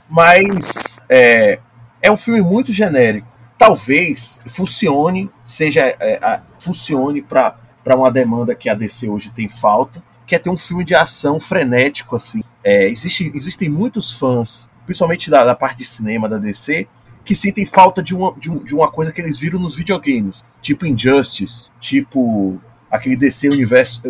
[0.09, 1.59] mas é,
[2.01, 3.27] é um filme muito genérico.
[3.57, 7.55] Talvez funcione, seja é, é, funcione para
[7.95, 11.39] uma demanda que a DC hoje tem falta, que é ter um filme de ação
[11.39, 12.43] frenético assim.
[12.63, 16.87] É, existe, existem muitos fãs, principalmente da, da parte de cinema da DC,
[17.23, 20.43] que sentem falta de uma, de, um, de, uma coisa que eles viram nos videogames,
[20.61, 22.59] tipo Injustice, tipo
[22.89, 24.01] aquele DC Universe,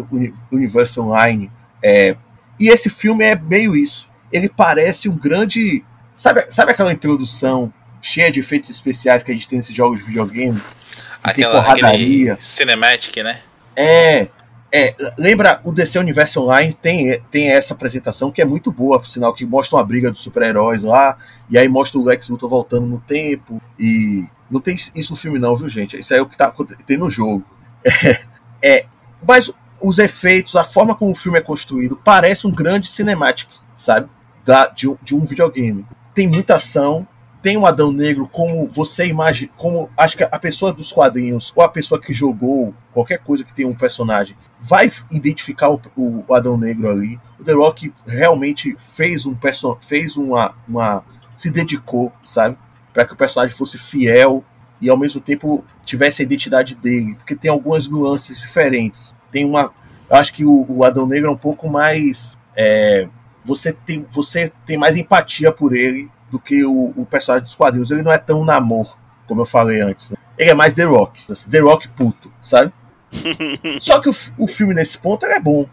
[0.51, 1.51] Universe Online.
[1.83, 2.15] É,
[2.59, 4.09] e esse filme é meio isso.
[4.31, 5.83] Ele parece um grande.
[6.15, 10.05] Sabe, sabe aquela introdução cheia de efeitos especiais que a gente tem nesses jogos de
[10.05, 10.61] videogame?
[11.23, 12.37] Aquela, tem porradaria.
[12.41, 13.39] Cinematic, né?
[13.75, 14.27] É,
[14.73, 19.07] é, lembra o DC Universe Online tem, tem essa apresentação que é muito boa, por
[19.07, 21.17] sinal, que mostra uma briga dos super-heróis lá,
[21.49, 25.39] e aí mostra o Lex Luthor voltando no tempo, e não tem isso no filme
[25.39, 25.99] não, viu gente?
[25.99, 26.53] Isso aí é o que tá,
[26.85, 27.43] tem no jogo.
[27.83, 28.21] É,
[28.63, 28.85] é,
[29.27, 29.51] mas
[29.81, 34.09] os efeitos, a forma como o filme é construído, parece um grande cinematic, sabe?
[34.45, 35.85] Da, de, de um videogame.
[36.13, 37.05] Tem muita ação,
[37.41, 41.63] tem um Adão Negro como você imagina, como acho que a pessoa dos quadrinhos ou
[41.63, 46.57] a pessoa que jogou qualquer coisa que tenha um personagem vai identificar o, o Adão
[46.57, 47.19] Negro ali.
[47.39, 51.03] O The Rock realmente fez um person fez uma, uma
[51.35, 52.57] se dedicou, sabe,
[52.93, 54.43] para que o personagem fosse fiel
[54.79, 59.15] e ao mesmo tempo tivesse a identidade dele, porque tem algumas nuances diferentes.
[59.31, 59.73] Tem uma,
[60.09, 63.07] acho que o, o Adão Negro é um pouco mais é,
[63.43, 67.91] você tem você tem mais empatia por ele do que o, o personagem dos quadrinhos.
[67.91, 70.09] Ele não é tão namor, como eu falei antes.
[70.09, 70.17] Né?
[70.37, 72.71] Ele é mais The Rock, assim, The Rock puto, sabe?
[73.79, 75.67] Só que o, o filme nesse ponto é bom.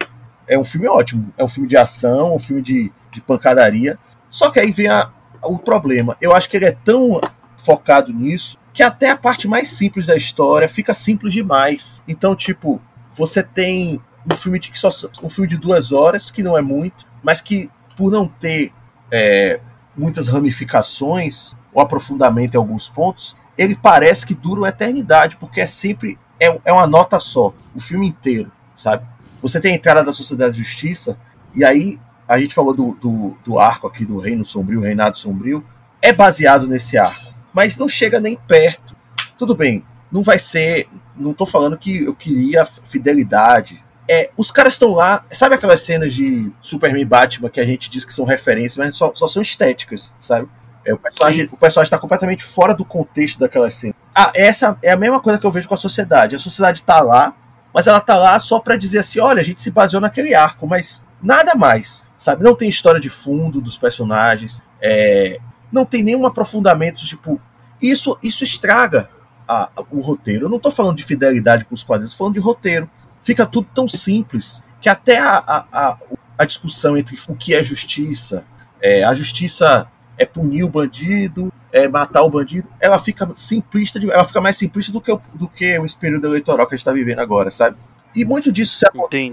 [0.47, 1.33] É um filme ótimo.
[1.39, 3.99] É um filme de ação, um filme de, de pancadaria.
[4.29, 5.11] Só que aí vem a,
[5.45, 6.17] o problema.
[6.21, 7.21] Eu acho que ele é tão
[7.57, 12.03] focado nisso que até a parte mais simples da história fica simples demais.
[12.07, 12.81] Então, tipo,
[13.13, 14.01] você tem
[14.31, 14.89] um filme de que só
[15.23, 18.73] um filme de duas horas que não é muito, mas que por não ter
[19.11, 19.61] é,
[19.99, 25.67] muitas ramificações ou aprofundamento em alguns pontos, ele parece que dura uma eternidade porque é
[25.67, 29.05] sempre é, é uma nota só, o filme inteiro, sabe?
[29.43, 31.19] Você tem a entrada da Sociedade de Justiça
[31.55, 35.65] e aí a gente falou do, do, do arco aqui do Reino Sombrio, Reinado Sombrio,
[36.01, 38.97] é baseado nesse arco, mas não chega nem perto.
[39.37, 40.89] Tudo bem, não vai ser.
[41.17, 43.85] Não tô falando que eu queria fidelidade.
[44.09, 47.91] É, os caras estão lá, sabe aquelas cenas de Superman e Batman que a gente
[47.91, 50.49] diz que são referências, mas só, só são estéticas, sabe?
[50.85, 53.95] É, o personagem o personagem está completamente fora do contexto daquela cena.
[54.15, 56.35] Ah, essa é a mesma coisa que eu vejo com a sociedade.
[56.35, 57.37] A sociedade está lá,
[57.75, 60.67] mas ela tá lá só para dizer assim, olha, a gente se baseou naquele arco,
[60.67, 62.43] mas nada mais sabe?
[62.43, 65.39] Não tem história de fundo dos personagens, é,
[65.73, 67.41] não tem nenhum aprofundamento, tipo,
[67.81, 69.09] isso, isso estraga
[69.47, 70.47] a, a, o roteiro.
[70.47, 72.91] Eu não estou falando de fidelidade com os quadrinhos, estou falando de roteiro.
[73.29, 75.37] Fica tudo tão simples que até a,
[75.71, 75.99] a,
[76.39, 78.43] a discussão entre o que é justiça,
[78.81, 84.25] é, a justiça é punir o bandido, é matar o bandido, ela fica simplista, ela
[84.25, 86.93] fica mais simplista do que, o, do que esse período eleitoral que a gente está
[86.95, 87.77] vivendo agora, sabe?
[88.17, 88.87] E muito disso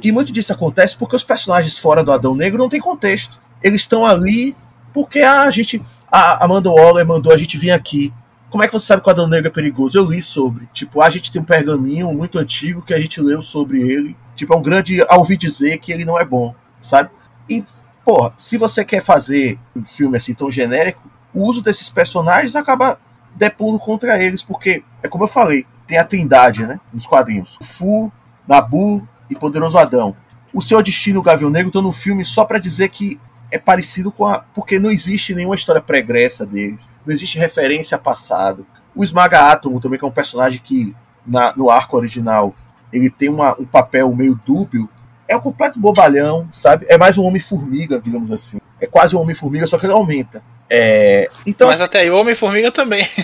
[0.03, 3.39] e muito disso acontece porque os personagens fora do Adão Negro não tem contexto.
[3.63, 4.53] Eles estão ali
[4.93, 5.81] porque a gente
[6.11, 8.13] a Amanda Waller mandou a gente vir aqui.
[8.49, 9.97] Como é que você sabe que o Adão Negro é perigoso?
[9.97, 10.67] Eu li sobre.
[10.73, 14.15] Tipo, a gente tem um pergaminho muito antigo que a gente leu sobre ele.
[14.35, 17.09] Tipo, é um grande a ouvir dizer que ele não é bom, sabe?
[17.49, 17.63] E,
[18.03, 22.99] porra, se você quer fazer um filme assim tão genérico, o uso desses personagens acaba
[23.35, 26.79] depondo contra eles, porque, é como eu falei, tem a trindade, né?
[26.93, 27.57] Nos quadrinhos.
[27.61, 28.11] Fu,
[28.47, 30.15] Nabu e Poderoso Adão.
[30.53, 33.19] O Seu Destino o Gavião Negro estão no filme só para dizer que
[33.55, 34.39] é parecido com a.
[34.53, 36.89] Porque não existe nenhuma história pregressa deles.
[37.05, 38.67] Não existe referência a passado.
[38.93, 40.93] O Esmaga Átomo também, que é um personagem que,
[41.25, 42.53] na, no arco original,
[42.91, 44.89] ele tem uma, um papel meio dúbio.
[45.27, 46.85] É um completo bobalhão, sabe?
[46.89, 48.59] É mais um Homem-Formiga, digamos assim.
[48.79, 50.43] É quase um Homem-Formiga, só que ele aumenta.
[50.69, 53.07] É, então, Mas assim, até aí o Homem-Formiga também.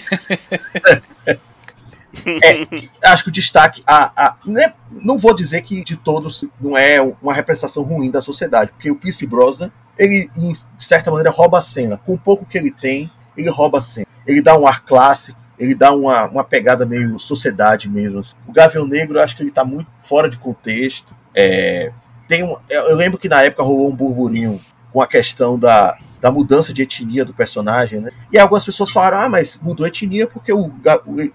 [2.43, 3.81] É, acho que o destaque.
[3.87, 8.21] A, a, né, não vou dizer que de todos não é uma representação ruim da
[8.21, 9.71] sociedade, porque o Pierce Brosnan,
[10.01, 11.95] ele, de certa maneira, rouba a cena.
[11.95, 14.07] Com o pouco que ele tem, ele rouba a cena.
[14.25, 18.19] Ele dá um ar clássico, ele dá uma, uma pegada meio sociedade mesmo.
[18.19, 18.33] Assim.
[18.47, 21.15] O Gavião Negro, eu acho que ele está muito fora de contexto.
[21.35, 21.91] É,
[22.27, 24.59] tem um, eu lembro que na época rolou um burburinho
[24.91, 28.09] com a questão da, da mudança de etnia do personagem, né?
[28.31, 30.71] E algumas pessoas falaram, ah, mas mudou etnia porque o,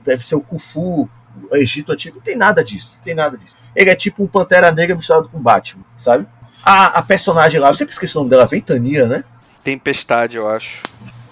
[0.04, 1.08] deve ser o Kufu,
[1.50, 2.16] o Egito antigo.
[2.16, 3.54] Não tem nada disso, não tem nada disso.
[3.76, 6.26] Ele é tipo um Pantera Negra misturado com Batman, sabe?
[6.66, 9.22] A, a personagem lá, eu sempre esqueci o nome dela, Ventania, né?
[9.62, 10.82] Tempestade, eu acho.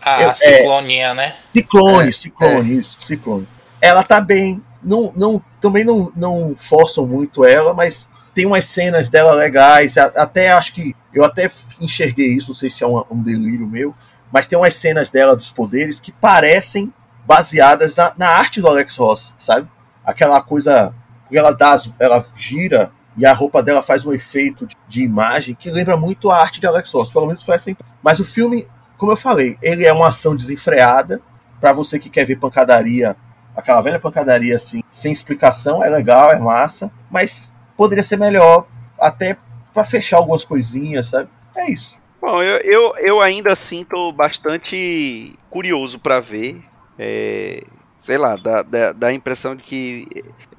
[0.01, 1.35] A eu, Cicloninha, é, né?
[1.41, 2.74] Ciclone, é, Ciclone, é.
[2.74, 3.49] isso, Ciclone.
[3.80, 9.09] Ela tá bem, não, não, também não, não forçam muito ela, mas tem umas cenas
[9.09, 13.20] dela legais, até acho que eu até enxerguei isso, não sei se é um, um
[13.20, 13.93] delírio meu,
[14.32, 16.95] mas tem umas cenas dela dos poderes que parecem
[17.26, 19.68] baseadas na, na arte do Alex Ross, sabe?
[20.05, 20.95] Aquela coisa,
[21.32, 25.97] ela dá, ela gira e a roupa dela faz um efeito de, imagem que lembra
[25.97, 27.77] muito a arte de Alex Ross, pelo menos foi assim.
[28.03, 31.21] Mas o filme, como eu falei, ele é uma ação desenfreada
[31.61, 33.17] para você que quer ver pancadaria,
[33.57, 38.67] aquela velha pancadaria assim, sem explicação, é legal, é massa, mas poderia ser melhor,
[38.99, 39.37] até
[39.73, 41.29] para fechar algumas coisinhas, sabe?
[41.57, 41.99] É isso.
[42.21, 43.53] Bom, eu, eu, eu ainda
[43.89, 46.61] tô bastante curioso para ver.
[46.99, 47.62] É,
[48.05, 50.07] sei lá, dá, dá, dá, a impressão de que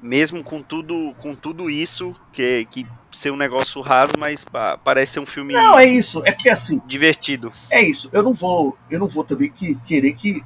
[0.02, 4.44] mesmo com tudo, com tudo isso, que, que ser um negócio raso, mas
[4.82, 5.54] parece ser um filme.
[5.54, 6.26] Não, é isso.
[6.26, 6.82] É porque assim.
[6.86, 7.52] Divertido.
[7.70, 8.10] É isso.
[8.12, 10.42] Eu não vou, eu não vou também que, querer que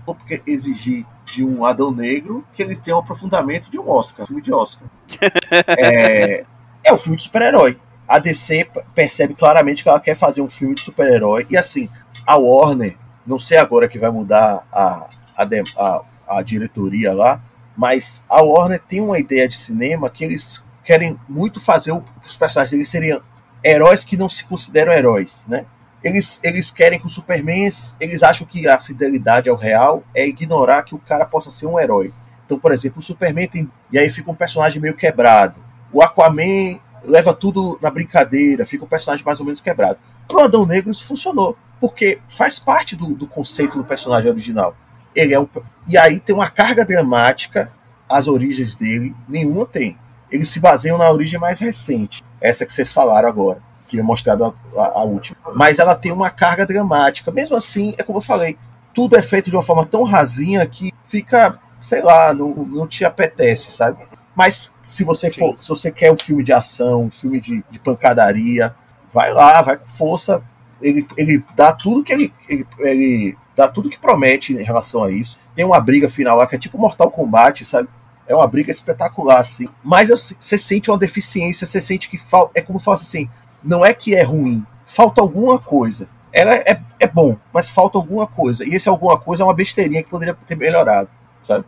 [0.46, 4.52] exigir de um Adão Negro que ele tenha um aprofundamento de um Oscar, filme de
[4.52, 4.86] Oscar.
[5.78, 6.44] é,
[6.84, 7.78] é um filme de super-herói.
[8.06, 11.46] A DC percebe claramente que ela quer fazer um filme de super-herói.
[11.48, 11.88] E assim,
[12.26, 12.94] a Warner,
[13.26, 15.44] não sei agora que vai mudar a, a,
[15.78, 17.42] a, a diretoria lá,
[17.76, 21.92] mas a Warner tem uma ideia de cinema que eles querem muito fazer
[22.26, 23.20] os personagens deles serem
[23.64, 25.66] heróis que não se consideram heróis, né?
[26.02, 27.68] Eles, eles querem que o Superman,
[28.00, 31.78] eles acham que a fidelidade ao real é ignorar que o cara possa ser um
[31.78, 32.12] herói.
[32.46, 33.70] Então, por exemplo, o Superman tem.
[33.92, 35.62] E aí fica um personagem meio quebrado.
[35.92, 39.98] O Aquaman leva tudo na brincadeira, fica um personagem mais ou menos quebrado.
[40.26, 44.74] Pro Adão Negro isso funcionou, porque faz parte do, do conceito do personagem original.
[45.14, 45.48] Ele é um,
[45.88, 47.72] e aí tem uma carga dramática
[48.10, 49.96] as origens dele, nenhuma tem.
[50.30, 54.52] Eles se baseiam na origem mais recente, essa que vocês falaram agora, que é mostrada
[54.76, 55.38] a, a, última.
[55.54, 57.30] Mas ela tem uma carga dramática.
[57.30, 58.58] Mesmo assim, é como eu falei,
[58.92, 63.04] tudo é feito de uma forma tão rasinha que fica, sei lá, não, não te
[63.04, 64.04] apetece, sabe?
[64.34, 67.78] Mas se você for, se você quer um filme de ação, um filme de, de
[67.78, 68.74] pancadaria,
[69.12, 70.42] vai lá, vai com força.
[70.82, 75.10] Ele, ele dá tudo que ele, ele, ele dá tudo que promete em relação a
[75.10, 75.38] isso.
[75.54, 77.88] Tem uma briga final lá que é tipo Mortal Kombat, sabe?
[78.26, 79.68] É uma briga espetacular, assim.
[79.82, 82.52] Mas você sente uma deficiência, você sente que falta.
[82.54, 83.28] É como fosse assim:
[83.62, 86.08] não é que é ruim, falta alguma coisa.
[86.32, 88.64] Ela é, é bom, mas falta alguma coisa.
[88.64, 91.64] E esse alguma coisa é uma besteirinha que poderia ter melhorado, sabe?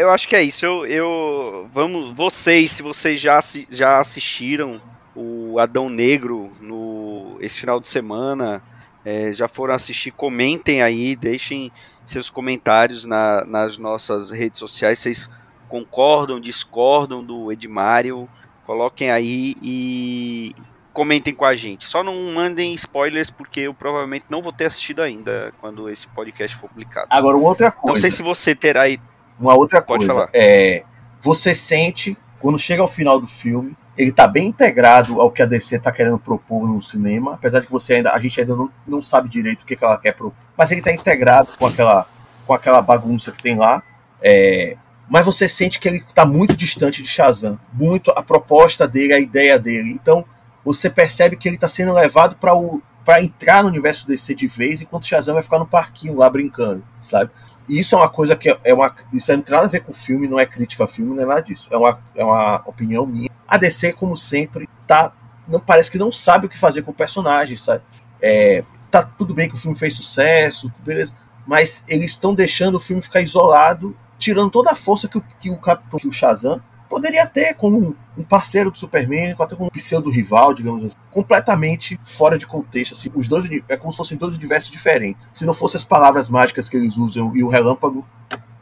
[0.00, 0.66] eu acho que é isso.
[0.66, 3.38] Eu, eu vamos, vocês, se vocês já,
[3.70, 4.80] já assistiram
[5.14, 8.62] o Adão Negro no esse final de semana,
[9.04, 11.70] é, já foram assistir, comentem aí, deixem
[12.04, 14.98] seus comentários na, nas nossas redes sociais.
[14.98, 15.30] Vocês
[15.68, 18.28] concordam, discordam do Edmário?
[18.66, 20.54] Coloquem aí e
[20.92, 21.84] comentem com a gente.
[21.84, 26.56] Só não mandem spoilers, porque eu provavelmente não vou ter assistido ainda quando esse podcast
[26.56, 27.08] for publicado.
[27.10, 27.94] Agora, uma outra coisa.
[27.94, 28.98] Não sei se você terá aí.
[29.38, 30.14] Uma outra Pode coisa.
[30.14, 30.30] Falar.
[30.32, 30.84] É,
[31.20, 35.46] você sente, quando chega ao final do filme, ele está bem integrado ao que a
[35.46, 38.70] DC está querendo propor no cinema, apesar de que você ainda, a gente ainda não,
[38.86, 42.06] não sabe direito o que, que ela quer propor, mas ele está integrado com aquela,
[42.46, 43.82] com aquela bagunça que tem lá.
[44.20, 44.76] É,
[45.08, 49.20] mas você sente que ele está muito distante de Shazam, muito a proposta dele, a
[49.20, 49.92] ideia dele.
[49.92, 50.24] Então
[50.64, 54.46] você percebe que ele está sendo levado para o para entrar no universo DC de
[54.46, 57.30] vez, enquanto Shazam vai ficar no parquinho lá brincando, sabe?
[57.68, 58.94] Isso é uma coisa que é, é uma.
[59.12, 61.22] Isso não tem nada a ver com o filme, não é crítica ao filme, não
[61.22, 61.68] é nada disso.
[61.70, 63.30] É uma, é uma opinião minha.
[63.46, 65.12] A DC, como sempre, tá.
[65.46, 67.82] Não, parece que não sabe o que fazer com o personagem, sabe?
[68.20, 71.12] É, tá tudo bem que o filme fez sucesso, beleza,
[71.46, 75.50] mas eles estão deixando o filme ficar isolado, tirando toda a força que o, que
[75.50, 76.62] o, que o Shazam
[76.94, 81.98] poderia ter como um parceiro do Superman, até como um pseudo rival, digamos assim, completamente
[82.04, 82.92] fora de contexto.
[82.92, 85.26] Assim, os dois é como se fossem dois universos diferentes.
[85.32, 88.06] Se não fossem as palavras mágicas que eles usam e o relâmpago,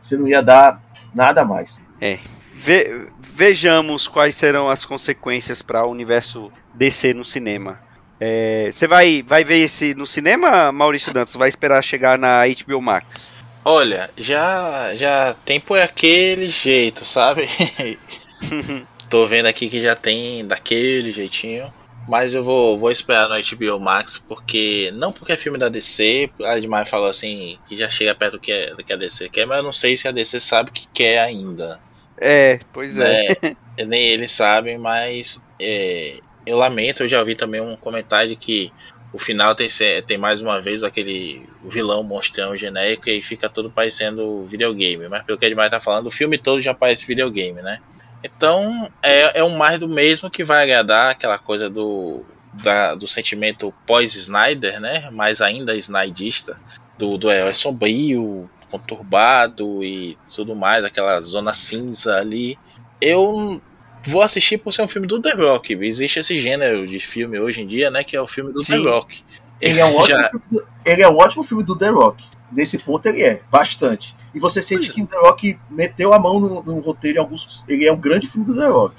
[0.01, 0.83] você não ia dar
[1.15, 1.79] nada mais.
[2.01, 2.19] É.
[2.55, 7.81] Ve vejamos quais serão as consequências para o universo DC no cinema.
[8.19, 11.35] É, você vai, vai ver esse no cinema, Maurício Dantas?
[11.35, 13.33] Vai esperar chegar na HBO Max?
[13.65, 17.49] Olha, já já tempo é aquele jeito, sabe?
[19.09, 21.73] Tô vendo aqui que já tem daquele jeitinho.
[22.09, 24.91] Mas eu vou, vou esperar no HBO Max, porque.
[24.95, 28.41] Não porque é filme da DC, a Edmar falou assim, que já chega perto do
[28.41, 30.71] que, é, do que a DC quer, mas eu não sei se a DC sabe
[30.71, 31.79] o que quer ainda.
[32.19, 33.37] É, pois é.
[33.77, 38.37] é nem eles sabem, mas é, eu lamento, eu já ouvi também um comentário de
[38.37, 38.73] que
[39.13, 39.69] o final tem,
[40.07, 45.07] tem mais uma vez aquele vilão monstrão genérico e fica tudo parecendo videogame.
[45.09, 47.81] Mas pelo que a Edmar tá falando, o filme todo já parece videogame, né?
[48.23, 53.09] Então é, é um mais do mesmo que vai agradar aquela coisa do, da, do
[53.09, 55.11] sentimento pós-Snyder, né?
[55.11, 56.57] Mas ainda snydista,
[56.99, 62.59] do, do herói sombrio, conturbado e tudo mais, aquela zona cinza ali.
[63.01, 63.61] Eu
[64.07, 65.75] vou assistir por ser um filme do The Rock.
[65.75, 68.05] Existe esse gênero de filme hoje em dia, né?
[68.05, 68.83] Que é o filme do Sim.
[68.83, 69.25] The Rock.
[69.61, 70.31] Ele é, um ótimo Já...
[70.31, 72.25] filme do, ele é um ótimo filme do The Rock.
[72.53, 74.15] Nesse ponto ele é, bastante.
[74.35, 74.93] E você sente pois.
[74.93, 77.65] que o The Rock meteu a mão no, no roteiro em alguns.
[77.69, 78.95] Ele é um grande filme do The Rock.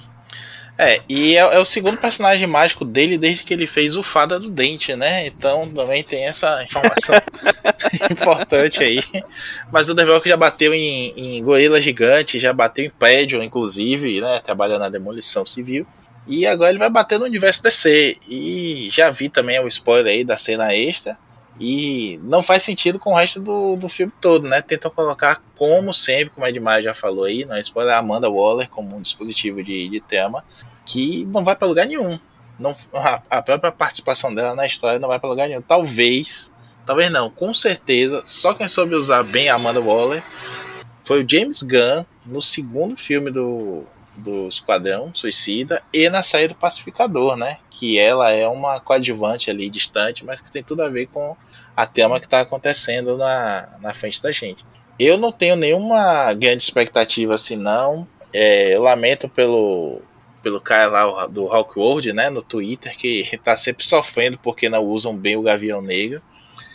[0.78, 4.40] É, e é, é, o segundo personagem mágico dele desde que ele fez o Fada
[4.40, 5.28] do Dente, né?
[5.28, 7.16] Então também tem essa informação
[8.10, 9.04] importante aí.
[9.72, 14.20] Mas o The Rock já bateu em, em gorila gigante, já bateu em prédio, inclusive,
[14.20, 14.40] né?
[14.40, 15.86] Trabalhando na demolição civil.
[16.26, 18.18] E agora ele vai bater no universo DC.
[18.28, 21.18] E já vi também o spoiler aí da cena extra.
[21.60, 24.62] E não faz sentido com o resto do, do filme todo, né?
[24.62, 28.30] Tentam colocar, como sempre, como a Edmar já falou aí, não é spoiler, a Amanda
[28.30, 30.44] Waller como um dispositivo de, de tema,
[30.86, 32.20] que não vai para lugar nenhum.
[32.58, 35.62] Não, a, a, própria participação dela na história não vai para lugar nenhum.
[35.62, 36.52] Talvez,
[36.86, 40.24] talvez não, com certeza, só quem soube usar bem a Amanda Waller
[41.04, 43.84] foi o James Gunn no segundo filme do,
[44.16, 47.58] do Esquadrão Suicida e na série do Pacificador, né?
[47.70, 51.36] Que ela é uma coadjuvante ali distante, mas que tem tudo a ver com
[51.76, 54.64] a tema que está acontecendo na, na frente da gente.
[55.00, 58.08] Eu não tenho nenhuma grande expectativa assim, não.
[58.32, 60.02] É, eu lamento pelo,
[60.42, 65.16] pelo cara lá do Hawkworld, né, no Twitter, que tá sempre sofrendo porque não usam
[65.16, 66.22] bem o Gavião Negro.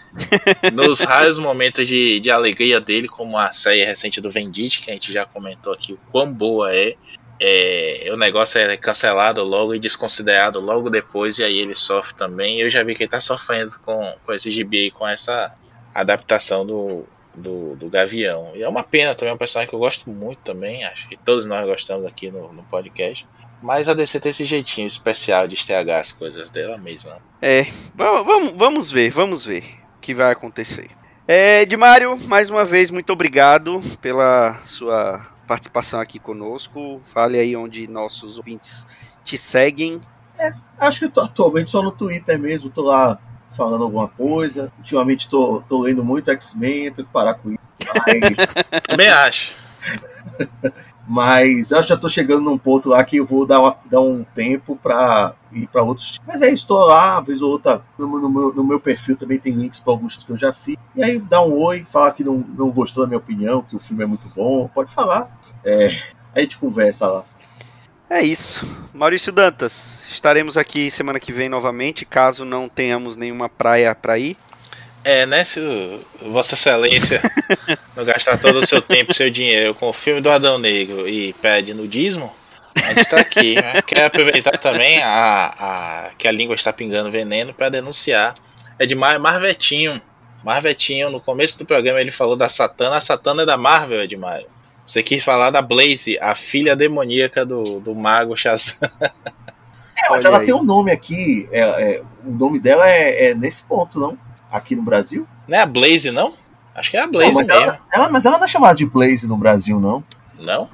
[0.72, 4.95] Nos raros momentos de, de alegria dele, como a série recente do Vendit, que a
[4.95, 6.97] gente já comentou aqui o quão boa é,
[7.41, 12.61] é, o negócio é cancelado logo e desconsiderado logo depois, e aí ele sofre também.
[12.61, 15.57] Eu já vi que ele tá sofrendo com, com esse gibi aí, com essa
[15.95, 18.53] adaptação do, do, do Gavião.
[18.55, 21.16] E é uma pena também, é um personagem que eu gosto muito também, acho que
[21.16, 23.26] todos nós gostamos aqui no, no podcast.
[23.62, 27.16] Mas a DC tem esse jeitinho especial de estragar as coisas dela mesma.
[27.43, 29.64] É, vamos, vamos ver, vamos ver
[29.97, 30.89] o que vai acontecer.
[31.26, 37.01] É, Edmário, mais uma vez, muito obrigado pela sua participação aqui conosco.
[37.07, 38.87] Fale aí onde nossos ouvintes
[39.25, 40.01] te seguem.
[40.39, 43.19] É, acho que tô, atualmente só no Twitter mesmo, tô lá
[43.51, 44.71] falando alguma coisa.
[44.79, 47.59] Ultimamente tô, tô lendo muito X-Men, tenho que parar com isso.
[48.07, 48.55] Mas...
[48.87, 49.55] Também acho.
[51.11, 54.23] Mas eu já tô chegando num ponto lá que eu vou dar, uma, dar um
[54.35, 56.21] tempo para ir para outros.
[56.27, 59.17] Mas é isso, tô lá, às vezes ou outra, no, no, meu, no meu perfil
[59.17, 60.77] também tem links para alguns que eu já fiz.
[60.95, 63.79] E aí dá um oi, fala que não, não gostou da minha opinião, que o
[63.79, 65.38] filme é muito bom, pode falar.
[65.69, 65.99] É,
[66.35, 67.25] a gente conversa lá.
[68.09, 68.66] É isso.
[68.95, 74.35] Maurício Dantas, estaremos aqui semana que vem novamente, caso não tenhamos nenhuma praia para ir.
[75.05, 75.45] É, né?
[75.45, 75.61] Se
[76.23, 77.21] Vossa Excelência
[77.95, 81.07] não gastar todo o seu tempo e seu dinheiro com o filme do Adão Negro
[81.07, 82.35] e pede nudismo,
[82.75, 83.57] a gente está aqui.
[83.61, 83.83] Né?
[83.83, 88.37] Quer aproveitar também a, a, que a língua está pingando veneno para denunciar.
[88.79, 90.01] É de Mar Marvetinho.
[90.43, 92.97] Marvetinho, no começo do programa, ele falou da Satana.
[92.97, 94.47] A Satana é da Marvel, Edmaio.
[94.89, 98.74] Você quis falar da Blaze, a filha demoníaca do, do mago Shazam.
[99.95, 100.47] É, mas Olha ela aí.
[100.47, 101.47] tem um nome aqui.
[101.53, 104.16] É, é, o nome dela é, é, nesse ponto, não?
[104.51, 105.28] Aqui no Brasil?
[105.47, 106.32] Não é a Blaze, não?
[106.74, 107.62] Acho que é a Blaze não, mas mesmo.
[107.62, 110.03] Ela, ela, mas ela não é chamada de Blaze no Brasil, não?
[110.39, 110.70] Não?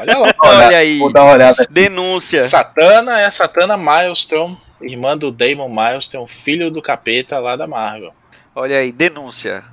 [0.00, 0.34] Olha lá.
[0.38, 0.98] Olha aí.
[1.00, 1.66] Vou dar uma olhada.
[1.68, 2.44] Denúncia.
[2.44, 8.14] Satana é a Satana Milestone, irmã do Damon Milestone, filho do capeta lá da Marvel.
[8.54, 9.64] Olha aí, denúncia.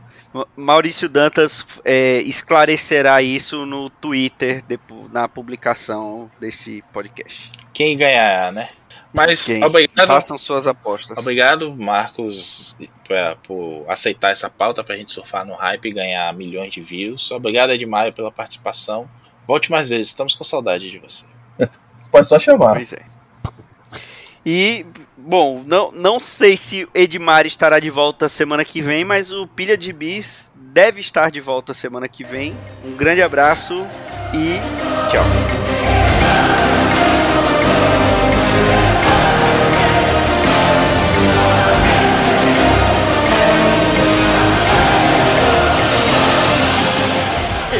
[0.55, 4.63] Maurício Dantas é, esclarecerá isso no Twitter
[5.11, 7.51] na publicação desse podcast.
[7.73, 8.69] Quem ganhar, né?
[9.11, 9.63] Mas Quem?
[9.63, 10.07] obrigado.
[10.07, 11.17] Façam suas apostas.
[11.17, 12.75] Obrigado, Marcos,
[13.07, 17.31] pra, por aceitar essa pauta pra gente surfar no hype e ganhar milhões de views.
[17.31, 19.09] Obrigado, Edmaio, pela participação.
[19.47, 21.25] Volte mais vezes, estamos com saudade de você.
[22.11, 22.75] Pode só chamar.
[22.75, 23.03] Pois é.
[24.45, 24.85] E,
[25.29, 29.77] bom, não, não sei se Edmar estará de volta semana que vem, mas o Pilha
[29.77, 32.57] de Bis deve estar de volta semana que vem.
[32.83, 33.85] Um grande abraço
[34.33, 34.59] e
[35.07, 35.23] tchau.